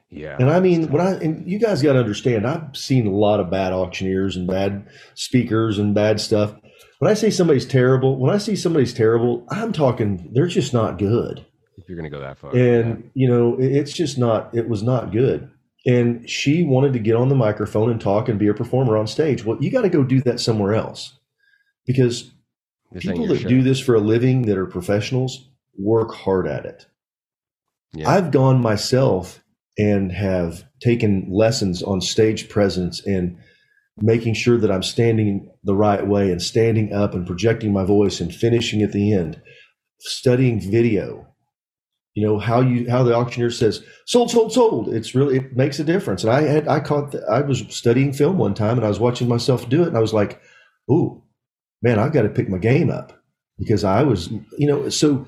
Yeah. 0.09 0.37
And 0.39 0.49
I 0.49 0.59
mean, 0.59 0.91
when 0.91 1.01
I 1.01 1.15
and 1.15 1.49
you 1.49 1.59
guys 1.59 1.81
got 1.81 1.93
to 1.93 1.99
understand, 1.99 2.47
I've 2.47 2.75
seen 2.75 3.05
a 3.07 3.11
lot 3.11 3.39
of 3.39 3.49
bad 3.49 3.73
auctioneers 3.73 4.35
and 4.35 4.47
bad 4.47 4.87
speakers 5.13 5.77
and 5.77 5.93
bad 5.93 6.21
stuff. 6.21 6.55
When 6.99 7.11
I 7.11 7.13
say 7.13 7.29
somebody's 7.29 7.65
terrible, 7.65 8.17
when 8.17 8.33
I 8.33 8.37
see 8.37 8.55
somebody's 8.55 8.93
terrible, 8.93 9.45
I'm 9.49 9.73
talking 9.73 10.29
they're 10.33 10.47
just 10.47 10.73
not 10.73 10.97
good. 10.97 11.45
if 11.77 11.89
you're 11.89 11.97
gonna 11.97 12.09
go 12.09 12.21
that 12.21 12.37
far. 12.37 12.55
And 12.55 13.11
you 13.13 13.27
know, 13.27 13.57
it's 13.59 13.93
just 13.93 14.17
not. 14.17 14.55
It 14.55 14.69
was 14.69 14.81
not 14.81 15.11
good. 15.11 15.49
And 15.85 16.27
she 16.29 16.63
wanted 16.63 16.93
to 16.93 16.99
get 16.99 17.15
on 17.15 17.29
the 17.29 17.35
microphone 17.35 17.91
and 17.91 18.01
talk 18.01 18.27
and 18.27 18.39
be 18.39 18.47
a 18.47 18.53
performer 18.53 18.97
on 18.97 19.05
stage. 19.05 19.45
Well, 19.45 19.57
you 19.61 19.69
got 19.69 19.83
to 19.83 19.89
go 19.89 20.03
do 20.03 20.21
that 20.21 20.39
somewhere 20.39 20.73
else, 20.73 21.17
because 21.85 22.31
This 22.91 23.03
people 23.03 23.27
that 23.27 23.41
show. 23.41 23.49
do 23.49 23.61
this 23.61 23.79
for 23.79 23.95
a 23.95 23.99
living 23.99 24.43
that 24.43 24.57
are 24.57 24.65
professionals 24.65 25.49
work 25.77 26.13
hard 26.13 26.47
at 26.47 26.65
it. 26.65 26.87
Yeah. 27.93 28.09
I've 28.09 28.31
gone 28.31 28.61
myself 28.61 29.43
and 29.77 30.11
have 30.11 30.63
taken 30.81 31.27
lessons 31.29 31.83
on 31.83 32.01
stage 32.01 32.49
presence 32.49 33.05
and 33.05 33.37
making 33.97 34.33
sure 34.33 34.57
that 34.57 34.71
I'm 34.71 34.83
standing 34.83 35.49
the 35.63 35.75
right 35.75 36.05
way 36.05 36.31
and 36.31 36.41
standing 36.41 36.93
up 36.93 37.13
and 37.13 37.27
projecting 37.27 37.73
my 37.73 37.83
voice 37.83 38.19
and 38.19 38.33
finishing 38.33 38.81
at 38.81 38.91
the 38.91 39.13
end, 39.13 39.41
studying 39.99 40.59
video. 40.59 41.27
You 42.15 42.25
know 42.25 42.39
how 42.39 42.61
you 42.61 42.89
how 42.89 43.03
the 43.03 43.13
auctioneer 43.13 43.51
says 43.51 43.83
sold 44.05 44.31
sold 44.31 44.53
sold. 44.53 44.93
It's 44.93 45.13
really 45.13 45.37
it 45.37 45.55
makes 45.55 45.79
a 45.79 45.83
difference. 45.83 46.23
And 46.23 46.31
I 46.31 46.41
had 46.41 46.67
I 46.67 46.79
caught 46.79 47.11
the, 47.11 47.21
I 47.29 47.41
was 47.41 47.63
studying 47.69 48.13
film 48.13 48.37
one 48.37 48.53
time 48.53 48.77
and 48.77 48.85
I 48.85 48.89
was 48.89 48.99
watching 48.99 49.27
myself 49.27 49.67
do 49.67 49.83
it 49.83 49.89
and 49.89 49.97
I 49.97 50.01
was 50.01 50.13
like, 50.13 50.41
ooh, 50.89 51.21
man, 51.81 51.99
I've 51.99 52.13
got 52.13 52.21
to 52.21 52.29
pick 52.29 52.49
my 52.49 52.57
game 52.57 52.89
up 52.89 53.21
because 53.59 53.83
I 53.83 54.03
was 54.03 54.29
you 54.57 54.65
know 54.65 54.87
so 54.89 55.27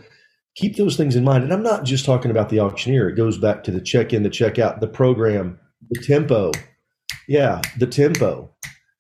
keep 0.58 0.75
those 0.75 0.98
things 0.98 1.15
in 1.15 1.24
mind. 1.24 1.44
And 1.44 1.53
I'm 1.53 1.63
not 1.63 1.84
just 1.84 2.03
talking 2.03 2.32
about 2.32 2.50
the 2.50 2.60
auctioneer. 2.60 3.10
It 3.10 3.15
goes 3.15 3.38
back 3.38 3.63
to 3.65 3.72
the 3.72 3.79
check 3.79 4.12
in, 4.12 4.24
the 4.24 4.29
check 4.29 4.58
out, 4.58 4.82
the 4.82 4.88
program, 4.88 5.60
the 5.89 6.01
tempo. 6.01 6.51
Yeah, 7.27 7.62
the 7.77 7.88
tempo. 7.88 8.50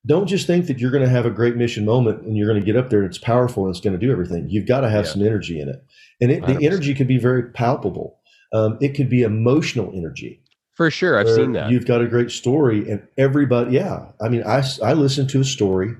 Don't 0.07 0.27
just 0.27 0.47
think 0.47 0.67
that 0.67 0.79
you're 0.79 0.91
going 0.91 1.03
to 1.03 1.09
have 1.09 1.25
a 1.25 1.29
great 1.29 1.55
mission 1.55 1.85
moment 1.85 2.21
and 2.23 2.37
you're 2.37 2.47
going 2.47 2.59
to 2.59 2.65
get 2.65 2.75
up 2.75 2.89
there 2.89 2.99
and 2.99 3.07
it's 3.09 3.17
powerful 3.17 3.65
and 3.65 3.75
it's 3.75 3.83
going 3.83 3.99
to 3.99 4.03
do 4.03 4.11
everything. 4.11 4.49
You've 4.49 4.67
got 4.67 4.81
to 4.81 4.89
have 4.89 5.05
Yeah. 5.05 5.11
some 5.11 5.21
energy 5.21 5.59
in 5.59 5.69
it. 5.69 5.83
And 6.21 6.31
it, 6.31 6.45
the 6.47 6.65
energy 6.65 6.95
could 6.95 7.07
be 7.07 7.17
very 7.19 7.43
palpable. 7.51 8.17
Um, 8.53 8.77
it 8.81 8.95
could 8.95 9.09
be 9.09 9.21
emotional 9.23 9.91
energy. 9.93 10.41
For 10.75 10.89
sure. 10.89 11.19
I've 11.19 11.29
seen 11.29 11.53
that. 11.53 11.71
You've 11.71 11.85
got 11.87 12.01
a 12.01 12.07
great 12.07 12.29
story, 12.31 12.89
and 12.89 13.01
everybody, 13.17 13.71
yeah. 13.75 14.11
I 14.21 14.29
mean, 14.29 14.43
I, 14.43 14.63
I 14.83 14.93
listened 14.93 15.29
to 15.31 15.41
a 15.41 15.43
story 15.43 15.95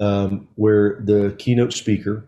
um, 0.00 0.48
where 0.54 1.00
the 1.04 1.34
keynote 1.38 1.74
speaker 1.74 2.26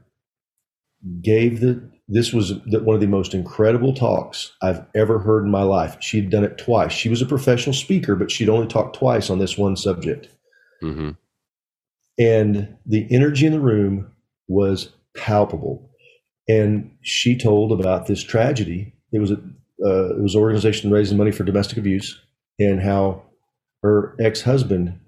gave 1.22 1.60
the, 1.60 1.90
this 2.06 2.32
was 2.32 2.60
the, 2.66 2.80
one 2.80 2.94
of 2.94 3.00
the 3.00 3.06
most 3.06 3.34
incredible 3.34 3.94
talks 3.94 4.52
I've 4.62 4.84
ever 4.94 5.18
heard 5.18 5.44
in 5.44 5.50
my 5.50 5.62
life. 5.62 5.96
She'd 6.00 6.30
done 6.30 6.44
it 6.44 6.58
twice. 6.58 6.92
She 6.92 7.08
was 7.08 7.22
a 7.22 7.26
professional 7.26 7.74
speaker, 7.74 8.14
but 8.16 8.30
she'd 8.30 8.48
only 8.48 8.66
talked 8.66 8.96
twice 8.96 9.30
on 9.30 9.38
this 9.38 9.56
one 9.56 9.76
subject. 9.76 10.28
Hmm 10.80 11.10
And 12.18 12.76
the 12.86 13.06
energy 13.10 13.46
in 13.46 13.52
the 13.52 13.60
room 13.60 14.10
was 14.48 14.92
palpable. 15.16 15.90
And 16.48 16.90
she 17.02 17.36
told 17.36 17.72
about 17.72 18.06
this 18.06 18.22
tragedy. 18.22 18.94
It 19.12 19.18
was 19.18 19.30
a 19.30 19.38
uh, 19.84 20.16
it 20.16 20.22
was 20.22 20.34
an 20.34 20.40
organization 20.40 20.90
raising 20.90 21.16
money 21.16 21.30
for 21.30 21.44
domestic 21.44 21.78
abuse, 21.78 22.20
and 22.58 22.80
how 22.80 23.22
her 23.82 24.16
ex 24.20 24.42
husband 24.42 24.98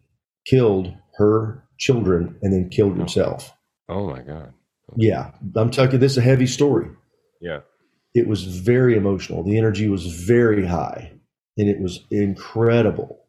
killed 0.47 0.95
her 1.17 1.65
children 1.79 2.39
and 2.43 2.53
then 2.53 2.69
killed 2.69 2.97
himself. 2.97 3.53
Oh 3.89 4.09
my 4.09 4.21
God. 4.21 4.53
Yeah, 4.97 5.33
I'm 5.57 5.71
talking. 5.71 5.99
This 5.99 6.13
is 6.13 6.19
a 6.19 6.23
heavy 6.23 6.47
story. 6.47 6.89
Yeah. 7.41 7.61
It 8.15 8.27
was 8.27 8.45
very 8.45 8.97
emotional. 8.97 9.43
The 9.45 9.57
energy 9.57 9.89
was 9.89 10.07
very 10.07 10.67
high, 10.67 11.13
and 11.57 11.69
it 11.69 11.81
was 11.81 12.01
incredible. 12.11 13.20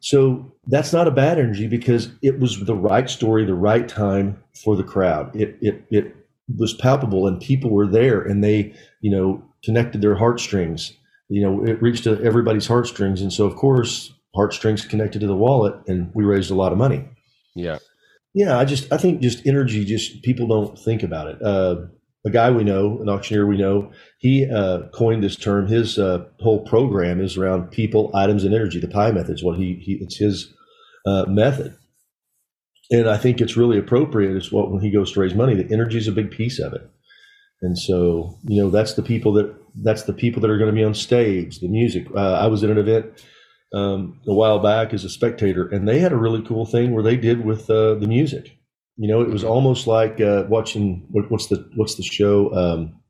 So 0.00 0.50
that's 0.66 0.92
not 0.92 1.06
a 1.06 1.10
bad 1.10 1.38
energy 1.38 1.66
because 1.66 2.10
it 2.22 2.40
was 2.40 2.64
the 2.64 2.74
right 2.74 3.08
story, 3.08 3.44
the 3.44 3.54
right 3.54 3.86
time 3.88 4.42
for 4.54 4.74
the 4.76 4.84
crowd. 4.84 5.34
It 5.36 5.56
it 5.60 5.84
it 5.90 6.16
was 6.56 6.74
palpable, 6.74 7.26
and 7.26 7.40
people 7.40 7.70
were 7.70 7.86
there, 7.86 8.20
and 8.20 8.42
they 8.42 8.74
you 9.02 9.10
know 9.10 9.42
connected 9.64 10.00
their 10.00 10.16
heartstrings. 10.16 10.94
You 11.28 11.42
know, 11.42 11.64
it 11.64 11.80
reached 11.82 12.04
to 12.04 12.20
everybody's 12.22 12.66
heartstrings, 12.66 13.20
and 13.20 13.32
so 13.32 13.44
of 13.44 13.56
course 13.56 14.12
heartstrings 14.34 14.84
connected 14.84 15.20
to 15.20 15.26
the 15.26 15.36
wallet, 15.36 15.74
and 15.86 16.10
we 16.14 16.24
raised 16.24 16.50
a 16.50 16.54
lot 16.54 16.72
of 16.72 16.78
money. 16.78 17.04
Yeah. 17.54 17.78
Yeah, 18.32 18.58
I 18.58 18.64
just 18.64 18.92
I 18.92 18.96
think 18.96 19.20
just 19.20 19.46
energy, 19.46 19.84
just 19.84 20.22
people 20.22 20.46
don't 20.46 20.78
think 20.78 21.02
about 21.02 21.28
it. 21.28 21.42
Uh, 21.42 21.86
a 22.26 22.30
guy 22.30 22.50
we 22.50 22.64
know, 22.64 23.00
an 23.00 23.08
auctioneer 23.08 23.46
we 23.46 23.56
know, 23.56 23.90
he 24.18 24.48
uh, 24.50 24.82
coined 24.92 25.22
this 25.22 25.36
term. 25.36 25.66
His 25.66 25.98
uh, 25.98 26.24
whole 26.40 26.64
program 26.64 27.20
is 27.20 27.36
around 27.36 27.70
people, 27.70 28.10
items, 28.14 28.44
and 28.44 28.54
energy. 28.54 28.78
The 28.78 28.88
pie 28.88 29.10
method 29.12 29.34
is 29.34 29.44
what 29.44 29.58
he, 29.58 29.74
he 29.82 29.98
it's 30.00 30.18
his 30.18 30.52
uh, 31.06 31.24
method, 31.26 31.76
and 32.90 33.08
I 33.08 33.16
think 33.16 33.40
it's 33.40 33.56
really 33.56 33.78
appropriate. 33.78 34.36
Is 34.36 34.52
what 34.52 34.70
when 34.70 34.82
he 34.82 34.90
goes 34.90 35.12
to 35.12 35.20
raise 35.20 35.34
money, 35.34 35.54
the 35.54 35.72
energy 35.72 35.98
is 35.98 36.08
a 36.08 36.12
big 36.12 36.30
piece 36.30 36.58
of 36.58 36.74
it, 36.74 36.90
and 37.62 37.78
so 37.78 38.38
you 38.44 38.62
know 38.62 38.70
that's 38.70 38.94
the 38.94 39.02
people 39.02 39.32
that 39.34 39.54
that's 39.82 40.02
the 40.02 40.12
people 40.12 40.42
that 40.42 40.50
are 40.50 40.58
going 40.58 40.70
to 40.70 40.76
be 40.76 40.84
on 40.84 40.94
stage, 40.94 41.60
the 41.60 41.68
music. 41.68 42.06
Uh, 42.14 42.34
I 42.34 42.48
was 42.48 42.62
at 42.62 42.70
an 42.70 42.78
event 42.78 43.24
um, 43.72 44.20
a 44.26 44.34
while 44.34 44.58
back 44.58 44.92
as 44.92 45.04
a 45.04 45.08
spectator, 45.08 45.66
and 45.68 45.88
they 45.88 46.00
had 46.00 46.12
a 46.12 46.18
really 46.18 46.42
cool 46.42 46.66
thing 46.66 46.92
where 46.92 47.02
they 47.02 47.16
did 47.16 47.46
with 47.46 47.70
uh, 47.70 47.94
the 47.94 48.08
music. 48.08 48.58
You 49.02 49.08
know, 49.08 49.22
it 49.22 49.30
was 49.30 49.44
almost 49.44 49.86
like 49.86 50.20
uh, 50.20 50.44
watching 50.48 51.06
what, 51.10 51.30
what's 51.30 51.46
the 51.46 51.66
what's 51.74 51.94
the 51.94 52.02
show, 52.02 52.52
um, 52.54 53.00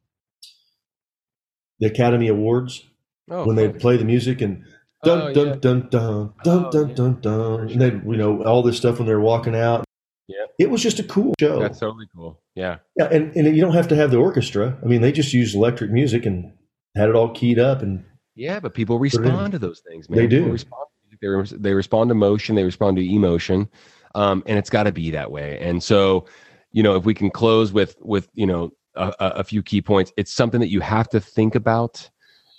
the 1.80 1.86
Academy 1.86 2.28
Awards 2.28 2.84
Oh, 3.32 3.44
when 3.46 3.54
they 3.54 3.68
play 3.68 3.96
the 3.96 4.04
music 4.04 4.40
and 4.40 4.64
dun 5.04 5.20
Oh, 5.22 5.32
dun, 5.34 5.46
yeah. 5.48 5.54
dun 5.60 5.88
dun 5.88 6.32
dun 6.42 6.64
Oh, 6.66 6.70
dun 6.70 6.88
yeah. 6.88 6.94
dun 6.94 7.20
dun 7.20 7.60
and 7.70 7.80
they 7.80 7.90
you 7.90 8.16
know 8.16 8.42
all 8.44 8.62
this 8.62 8.76
stuff 8.76 8.98
when 8.98 9.06
they're 9.06 9.20
walking 9.20 9.54
out. 9.54 9.84
Yeah. 10.28 10.46
it 10.60 10.70
was 10.70 10.80
just 10.82 10.98
a 11.00 11.04
cool 11.04 11.34
show. 11.40 11.58
That's 11.60 11.78
totally 11.80 12.06
cool. 12.14 12.40
Yeah. 12.54 12.78
yeah, 12.96 13.08
and 13.10 13.34
and 13.36 13.56
you 13.56 13.60
don't 13.62 13.74
have 13.74 13.88
to 13.88 13.96
have 13.96 14.10
the 14.12 14.16
orchestra. 14.18 14.78
I 14.82 14.86
mean, 14.86 15.00
they 15.00 15.10
just 15.12 15.32
used 15.32 15.54
electric 15.56 15.90
music 15.90 16.24
and 16.26 16.52
had 16.96 17.08
it 17.08 17.14
all 17.16 17.30
keyed 17.34 17.58
up 17.58 17.82
and 17.82 18.04
Yeah, 18.36 18.60
but 18.60 18.74
people 18.74 18.98
respond 19.00 19.52
to 19.52 19.58
those 19.58 19.80
things, 19.88 20.08
man. 20.10 20.18
They 20.20 20.26
do. 20.28 20.38
People 20.38 20.52
respond, 20.52 20.86
they, 21.20 21.28
res- 21.28 21.50
they 21.50 21.74
respond 21.74 22.08
to 22.10 22.14
motion. 22.14 22.54
They 22.56 22.64
respond 22.64 22.96
to 22.96 23.02
emotion. 23.14 23.68
Um, 24.14 24.42
and 24.46 24.58
it's 24.58 24.70
got 24.70 24.84
to 24.84 24.92
be 24.92 25.10
that 25.10 25.30
way. 25.30 25.58
And 25.60 25.82
so, 25.82 26.26
you 26.72 26.82
know, 26.82 26.96
if 26.96 27.04
we 27.04 27.14
can 27.14 27.30
close 27.30 27.72
with 27.72 27.96
with 28.00 28.28
you 28.34 28.46
know 28.46 28.72
a, 28.94 29.12
a 29.18 29.44
few 29.44 29.62
key 29.62 29.82
points, 29.82 30.12
it's 30.16 30.32
something 30.32 30.60
that 30.60 30.70
you 30.70 30.80
have 30.80 31.08
to 31.10 31.20
think 31.20 31.54
about, 31.54 32.08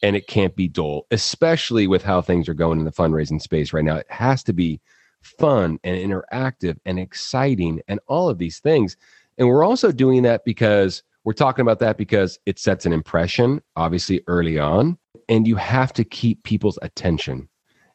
and 0.01 0.15
it 0.15 0.27
can't 0.27 0.55
be 0.55 0.67
dull, 0.67 1.07
especially 1.11 1.87
with 1.87 2.03
how 2.03 2.21
things 2.21 2.47
are 2.49 2.53
going 2.53 2.79
in 2.79 2.85
the 2.85 2.91
fundraising 2.91 3.41
space 3.41 3.73
right 3.73 3.85
now. 3.85 3.97
It 3.97 4.07
has 4.09 4.43
to 4.43 4.53
be 4.53 4.81
fun 5.21 5.79
and 5.83 5.95
interactive 5.97 6.77
and 6.85 6.99
exciting 6.99 7.81
and 7.87 7.99
all 8.07 8.29
of 8.29 8.37
these 8.37 8.59
things. 8.59 8.97
And 9.37 9.47
we're 9.47 9.63
also 9.63 9.91
doing 9.91 10.23
that 10.23 10.43
because 10.45 11.03
we're 11.23 11.33
talking 11.33 11.61
about 11.61 11.79
that 11.79 11.97
because 11.97 12.39
it 12.45 12.57
sets 12.57 12.85
an 12.85 12.93
impression, 12.93 13.61
obviously, 13.75 14.21
early 14.27 14.57
on, 14.57 14.97
and 15.29 15.47
you 15.47 15.55
have 15.55 15.93
to 15.93 16.03
keep 16.03 16.43
people's 16.43 16.79
attention. 16.81 17.47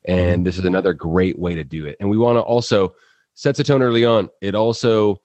And 0.05 0.37
mm-hmm. 0.37 0.43
this 0.45 0.59
is 0.59 0.65
another 0.65 0.93
great 0.93 1.39
way 1.39 1.55
to 1.55 1.65
do 1.65 1.87
it. 1.87 1.97
And 1.99 2.09
we 2.09 2.19
want 2.19 2.37
to 2.37 2.43
also 2.43 2.95
sets 3.37 3.61
a 3.61 3.65
tone 3.65 3.83
early 3.83 4.05
on. 4.05 4.29
It 4.41 4.57
also 4.57 5.21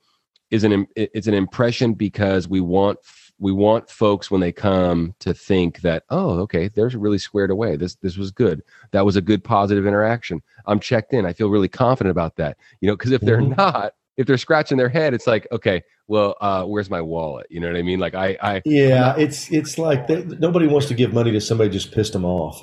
is 0.51 0.63
an 0.63 0.85
it's 0.95 1.27
an 1.27 1.33
impression 1.33 1.93
because 1.93 2.47
we 2.47 2.61
want 2.61 2.99
we 3.39 3.51
want 3.51 3.89
folks 3.89 4.29
when 4.29 4.41
they 4.41 4.51
come 4.51 5.15
to 5.19 5.33
think 5.33 5.81
that 5.81 6.03
oh 6.11 6.39
okay 6.41 6.67
there's 6.67 6.95
really 6.95 7.17
squared 7.17 7.49
away. 7.49 7.75
This 7.75 7.95
this 7.95 8.17
was 8.17 8.29
good. 8.29 8.61
That 8.91 9.05
was 9.05 9.15
a 9.15 9.21
good 9.21 9.43
positive 9.43 9.87
interaction. 9.87 10.43
I'm 10.67 10.79
checked 10.79 11.13
in. 11.13 11.25
I 11.25 11.33
feel 11.33 11.49
really 11.49 11.69
confident 11.69 12.11
about 12.11 12.35
that. 12.35 12.57
You 12.81 12.87
know 12.87 12.95
because 12.95 13.11
if 13.11 13.21
they're 13.21 13.41
mm-hmm. 13.41 13.55
not 13.57 13.93
if 14.17 14.27
they're 14.27 14.37
scratching 14.37 14.77
their 14.77 14.89
head 14.89 15.13
it's 15.13 15.25
like 15.25 15.47
okay 15.53 15.81
well 16.07 16.35
uh 16.41 16.65
where's 16.65 16.89
my 16.89 17.01
wallet? 17.01 17.47
You 17.49 17.61
know 17.61 17.67
what 17.67 17.77
i 17.77 17.81
mean? 17.81 17.99
Like 17.99 18.13
i 18.13 18.37
i 18.41 18.61
yeah 18.65 18.99
not, 18.99 19.21
it's 19.21 19.49
it's 19.51 19.77
like 19.77 20.07
they, 20.07 20.23
nobody 20.25 20.67
wants 20.67 20.87
to 20.87 20.93
give 20.93 21.13
money 21.13 21.31
to 21.31 21.39
somebody 21.39 21.69
just 21.69 21.93
pissed 21.93 22.11
them 22.11 22.25
off. 22.25 22.61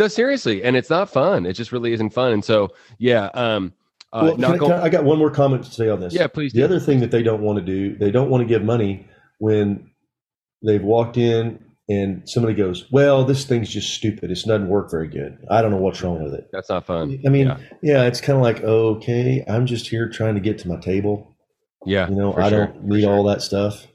No 0.00 0.08
seriously. 0.08 0.64
And 0.64 0.76
it's 0.76 0.90
not 0.90 1.08
fun. 1.08 1.46
It 1.46 1.52
just 1.52 1.70
really 1.70 1.92
isn't 1.92 2.10
fun. 2.10 2.32
And 2.32 2.44
so 2.44 2.70
yeah 2.98 3.26
um 3.34 3.72
uh, 4.14 4.34
well, 4.38 4.72
I, 4.72 4.76
I, 4.76 4.82
I, 4.84 4.88
got 4.88 5.02
one 5.02 5.18
more 5.18 5.30
comment 5.30 5.64
to 5.64 5.70
say 5.72 5.88
on 5.88 5.98
this. 5.98 6.14
Yeah, 6.14 6.28
please. 6.28 6.52
The 6.52 6.60
do. 6.60 6.64
other 6.64 6.78
thing 6.78 7.00
that 7.00 7.10
they 7.10 7.22
don't 7.22 7.42
want 7.42 7.58
to 7.58 7.64
do, 7.64 7.96
they 7.96 8.12
don't 8.12 8.30
want 8.30 8.42
to 8.42 8.46
give 8.46 8.62
money 8.62 9.08
when 9.38 9.90
they've 10.62 10.82
walked 10.82 11.16
in 11.16 11.58
and 11.88 12.28
somebody 12.28 12.54
goes, 12.54 12.90
"Well, 12.92 13.24
this 13.24 13.44
thing's 13.44 13.68
just 13.68 13.92
stupid. 13.92 14.30
It 14.30 14.34
doesn't 14.34 14.68
work 14.68 14.90
very 14.90 15.08
good. 15.08 15.44
I 15.50 15.60
don't 15.60 15.70
know 15.70 15.78
what's 15.78 16.00
wrong 16.00 16.22
with 16.22 16.32
it." 16.32 16.48
That's 16.52 16.68
not 16.68 16.86
fun. 16.86 17.20
I 17.26 17.28
mean, 17.28 17.48
yeah, 17.48 17.58
yeah 17.82 18.04
it's 18.04 18.20
kind 18.20 18.36
of 18.36 18.42
like, 18.42 18.62
okay, 18.62 19.44
I'm 19.48 19.66
just 19.66 19.88
here 19.88 20.08
trying 20.08 20.34
to 20.34 20.40
get 20.40 20.58
to 20.60 20.68
my 20.68 20.76
table. 20.76 21.36
Yeah, 21.84 22.08
you 22.08 22.14
know, 22.14 22.34
I 22.34 22.48
sure, 22.48 22.66
don't 22.66 22.84
need 22.84 23.02
sure. 23.02 23.12
all 23.12 23.24
that 23.24 23.42
stuff. 23.42 23.86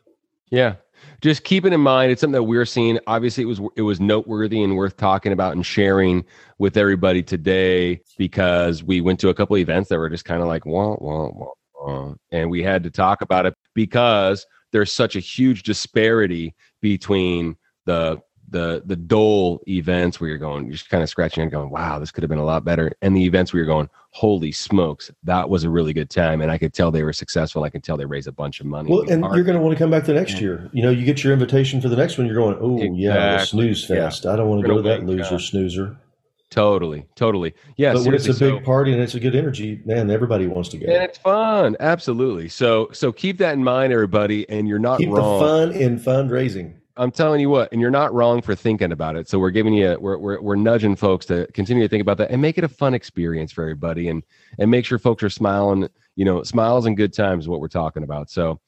Yeah, 0.51 0.75
just 1.21 1.43
keep 1.43 1.65
it 1.65 1.73
in 1.73 1.81
mind. 1.81 2.11
It's 2.11 2.21
something 2.21 2.33
that 2.33 2.43
we're 2.43 2.65
seeing. 2.65 2.99
Obviously, 3.07 3.43
it 3.43 3.47
was 3.47 3.61
it 3.75 3.81
was 3.81 3.99
noteworthy 3.99 4.63
and 4.63 4.75
worth 4.75 4.97
talking 4.97 5.31
about 5.31 5.53
and 5.53 5.65
sharing 5.65 6.23
with 6.57 6.77
everybody 6.77 7.23
today 7.23 8.01
because 8.17 8.83
we 8.83 9.01
went 9.01 9.19
to 9.19 9.29
a 9.29 9.33
couple 9.33 9.57
events 9.57 9.89
that 9.89 9.97
were 9.97 10.09
just 10.09 10.25
kind 10.25 10.41
of 10.41 10.47
like 10.47 10.65
wah, 10.65 10.95
wah, 10.99 11.29
wah, 11.29 11.53
wah, 11.81 12.13
and 12.31 12.49
we 12.49 12.63
had 12.63 12.83
to 12.83 12.89
talk 12.89 13.21
about 13.21 13.45
it 13.45 13.53
because 13.73 14.45
there's 14.71 14.93
such 14.93 15.15
a 15.15 15.19
huge 15.19 15.63
disparity 15.63 16.55
between 16.81 17.55
the 17.85 18.19
the 18.51 18.81
the 18.85 18.95
dole 18.95 19.61
events 19.67 20.19
where 20.19 20.29
you're 20.29 20.39
going 20.39 20.65
you're 20.65 20.73
just 20.73 20.89
kind 20.89 21.03
of 21.03 21.09
scratching 21.09 21.43
and 21.43 21.51
going 21.51 21.69
wow 21.69 21.99
this 21.99 22.11
could 22.11 22.23
have 22.23 22.29
been 22.29 22.39
a 22.39 22.45
lot 22.45 22.63
better 22.63 22.91
and 23.01 23.15
the 23.15 23.23
events 23.23 23.53
where 23.53 23.59
you're 23.59 23.67
going 23.67 23.89
holy 24.11 24.51
smokes 24.51 25.11
that 25.23 25.49
was 25.49 25.63
a 25.63 25.69
really 25.69 25.93
good 25.93 26.09
time 26.09 26.41
and 26.41 26.51
i 26.51 26.57
could 26.57 26.73
tell 26.73 26.91
they 26.91 27.03
were 27.03 27.13
successful 27.13 27.63
i 27.63 27.69
could 27.69 27.83
tell 27.83 27.97
they 27.97 28.05
raised 28.05 28.27
a 28.27 28.31
bunch 28.31 28.59
of 28.59 28.65
money 28.65 28.89
well 28.89 29.01
and 29.09 29.23
you're 29.35 29.43
going 29.43 29.57
to 29.57 29.61
want 29.61 29.75
to 29.75 29.81
come 29.81 29.91
back 29.91 30.03
the 30.05 30.13
next 30.13 30.39
year 30.41 30.69
you 30.73 30.81
know 30.81 30.89
you 30.89 31.05
get 31.05 31.23
your 31.23 31.33
invitation 31.33 31.79
for 31.79 31.89
the 31.89 31.95
next 31.95 32.17
one 32.17 32.25
you're 32.25 32.35
going 32.35 32.57
oh 32.59 32.77
exactly. 32.77 33.03
yeah 33.03 33.43
snooze 33.43 33.85
fest 33.85 34.25
yeah. 34.25 34.33
i 34.33 34.35
don't 34.35 34.49
want 34.49 34.61
to 34.61 34.67
go 34.67 34.75
to 34.77 34.81
that 34.81 35.05
loser 35.05 35.39
snoozer 35.39 35.97
Totally, 36.49 37.05
totally. 37.13 37.53
Yeah, 37.77 37.93
but 37.93 38.03
when 38.03 38.15
it's 38.15 38.25
a 38.25 38.29
big 38.29 38.37
so, 38.37 38.59
party 38.61 38.91
and 38.91 38.99
it's 38.99 39.13
a 39.13 39.19
good 39.19 39.35
energy, 39.35 39.81
man, 39.85 40.09
everybody 40.09 40.47
wants 40.47 40.69
to 40.69 40.79
go. 40.79 40.87
And 40.87 41.03
it's 41.03 41.19
fun, 41.19 41.77
absolutely. 41.79 42.49
So, 42.49 42.89
so 42.91 43.11
keep 43.11 43.37
that 43.37 43.53
in 43.53 43.63
mind, 43.63 43.93
everybody. 43.93 44.49
And 44.49 44.67
you're 44.67 44.79
not 44.79 44.97
keep 44.97 45.09
wrong. 45.09 45.39
the 45.39 45.45
fun 45.45 45.71
in 45.73 45.99
fundraising. 45.99 46.78
I'm 46.99 47.11
telling 47.11 47.39
you 47.39 47.49
what, 47.49 47.71
and 47.71 47.79
you're 47.79 47.89
not 47.89 48.13
wrong 48.13 48.41
for 48.41 48.55
thinking 48.55 48.91
about 48.91 49.15
it. 49.15 49.29
So 49.29 49.39
we're 49.39 49.51
giving 49.51 49.73
you, 49.73 49.97
we're, 49.99 50.17
we're, 50.17 50.41
we're 50.41 50.55
nudging 50.55 50.95
folks 50.95 51.25
to 51.27 51.47
continue 51.53 51.83
to 51.83 51.89
think 51.89 52.01
about 52.01 52.17
that 52.17 52.29
and 52.29 52.41
make 52.41 52.57
it 52.57 52.63
a 52.63 52.69
fun 52.69 52.93
experience 52.93 53.51
for 53.51 53.63
everybody, 53.63 54.09
and 54.09 54.21
and 54.59 54.69
make 54.69 54.85
sure 54.85 54.99
folks 54.99 55.23
are 55.23 55.29
smiling. 55.29 55.89
You 56.15 56.25
know, 56.25 56.43
smiles 56.43 56.85
and 56.85 56.97
good 56.97 57.13
times 57.13 57.45
is 57.45 57.49
what 57.49 57.61
we're 57.61 57.67
talking 57.67 58.03
about. 58.03 58.29
So. 58.29 58.59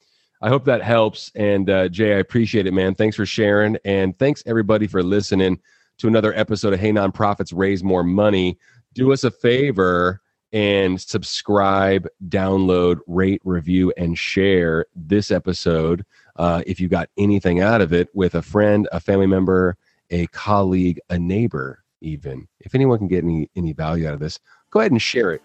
I 0.44 0.48
hope 0.48 0.64
that 0.64 0.82
helps. 0.82 1.30
And 1.36 1.70
uh, 1.70 1.88
Jay, 1.88 2.14
I 2.14 2.18
appreciate 2.18 2.66
it, 2.66 2.74
man. 2.74 2.96
Thanks 2.96 3.14
for 3.14 3.24
sharing. 3.24 3.78
And 3.84 4.18
thanks 4.18 4.42
everybody 4.44 4.88
for 4.88 5.00
listening 5.00 5.60
to 5.98 6.08
another 6.08 6.34
episode 6.34 6.72
of 6.72 6.80
Hey 6.80 6.90
Nonprofits 6.90 7.52
Raise 7.54 7.84
More 7.84 8.02
Money. 8.02 8.58
Do 8.92 9.12
us 9.12 9.22
a 9.22 9.30
favor 9.30 10.20
and 10.52 11.00
subscribe, 11.00 12.08
download, 12.28 12.98
rate, 13.06 13.40
review, 13.44 13.92
and 13.96 14.18
share 14.18 14.86
this 14.96 15.30
episode 15.30 16.04
uh, 16.36 16.62
if 16.66 16.80
you 16.80 16.88
got 16.88 17.08
anything 17.18 17.60
out 17.60 17.80
of 17.80 17.92
it 17.92 18.08
with 18.14 18.34
a 18.34 18.42
friend, 18.42 18.88
a 18.92 19.00
family 19.00 19.26
member, 19.26 19.76
a 20.10 20.26
colleague, 20.28 21.00
a 21.10 21.18
neighbor, 21.18 21.82
even. 22.00 22.46
If 22.60 22.74
anyone 22.74 22.98
can 22.98 23.08
get 23.08 23.24
any, 23.24 23.48
any 23.56 23.72
value 23.72 24.06
out 24.06 24.14
of 24.14 24.20
this, 24.20 24.38
go 24.70 24.80
ahead 24.80 24.92
and 24.92 25.00
share 25.00 25.32
it. 25.32 25.42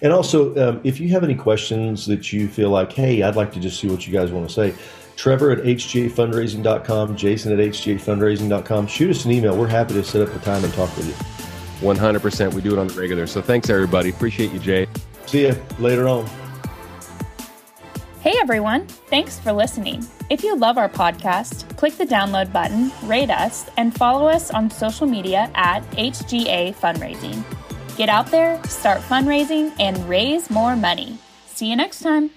And 0.00 0.12
also, 0.12 0.54
um, 0.56 0.80
if 0.84 1.00
you 1.00 1.08
have 1.10 1.24
any 1.24 1.34
questions 1.34 2.06
that 2.06 2.32
you 2.32 2.48
feel 2.48 2.70
like, 2.70 2.92
hey, 2.92 3.22
I'd 3.22 3.36
like 3.36 3.52
to 3.52 3.60
just 3.60 3.80
see 3.80 3.88
what 3.88 4.06
you 4.06 4.12
guys 4.12 4.30
want 4.30 4.48
to 4.48 4.54
say, 4.54 4.74
Trevor 5.16 5.50
at 5.50 5.58
hgafundraising.com, 5.58 7.16
Jason 7.16 7.52
at 7.52 7.58
hgafundraising.com. 7.58 8.86
Shoot 8.86 9.10
us 9.10 9.24
an 9.24 9.32
email. 9.32 9.56
We're 9.56 9.66
happy 9.66 9.94
to 9.94 10.04
set 10.04 10.22
up 10.26 10.34
a 10.34 10.38
time 10.38 10.62
and 10.62 10.72
talk 10.74 10.96
with 10.96 11.08
you. 11.08 11.14
100%. 11.86 12.54
We 12.54 12.62
do 12.62 12.72
it 12.72 12.78
on 12.78 12.86
the 12.86 12.94
regular. 12.94 13.26
So 13.26 13.42
thanks, 13.42 13.68
everybody. 13.70 14.10
Appreciate 14.10 14.52
you, 14.52 14.60
Jay. 14.60 14.86
See 15.26 15.46
you 15.46 15.56
later 15.78 16.08
on. 16.08 16.28
Hey, 18.20 18.34
everyone. 18.40 18.84
Thanks 19.06 19.38
for 19.38 19.52
listening. 19.52 20.04
If 20.28 20.42
you 20.42 20.56
love 20.56 20.76
our 20.76 20.88
podcast, 20.88 21.76
click 21.76 21.96
the 21.96 22.04
download 22.04 22.52
button, 22.52 22.90
rate 23.04 23.30
us, 23.30 23.70
and 23.76 23.94
follow 23.94 24.26
us 24.26 24.50
on 24.50 24.70
social 24.70 25.06
media 25.06 25.48
at 25.54 25.88
HGA 25.92 26.74
Fundraising. 26.74 27.44
Get 27.96 28.08
out 28.08 28.26
there, 28.32 28.62
start 28.64 29.00
fundraising, 29.02 29.72
and 29.78 29.96
raise 30.08 30.50
more 30.50 30.74
money. 30.74 31.16
See 31.46 31.70
you 31.70 31.76
next 31.76 32.00
time. 32.00 32.30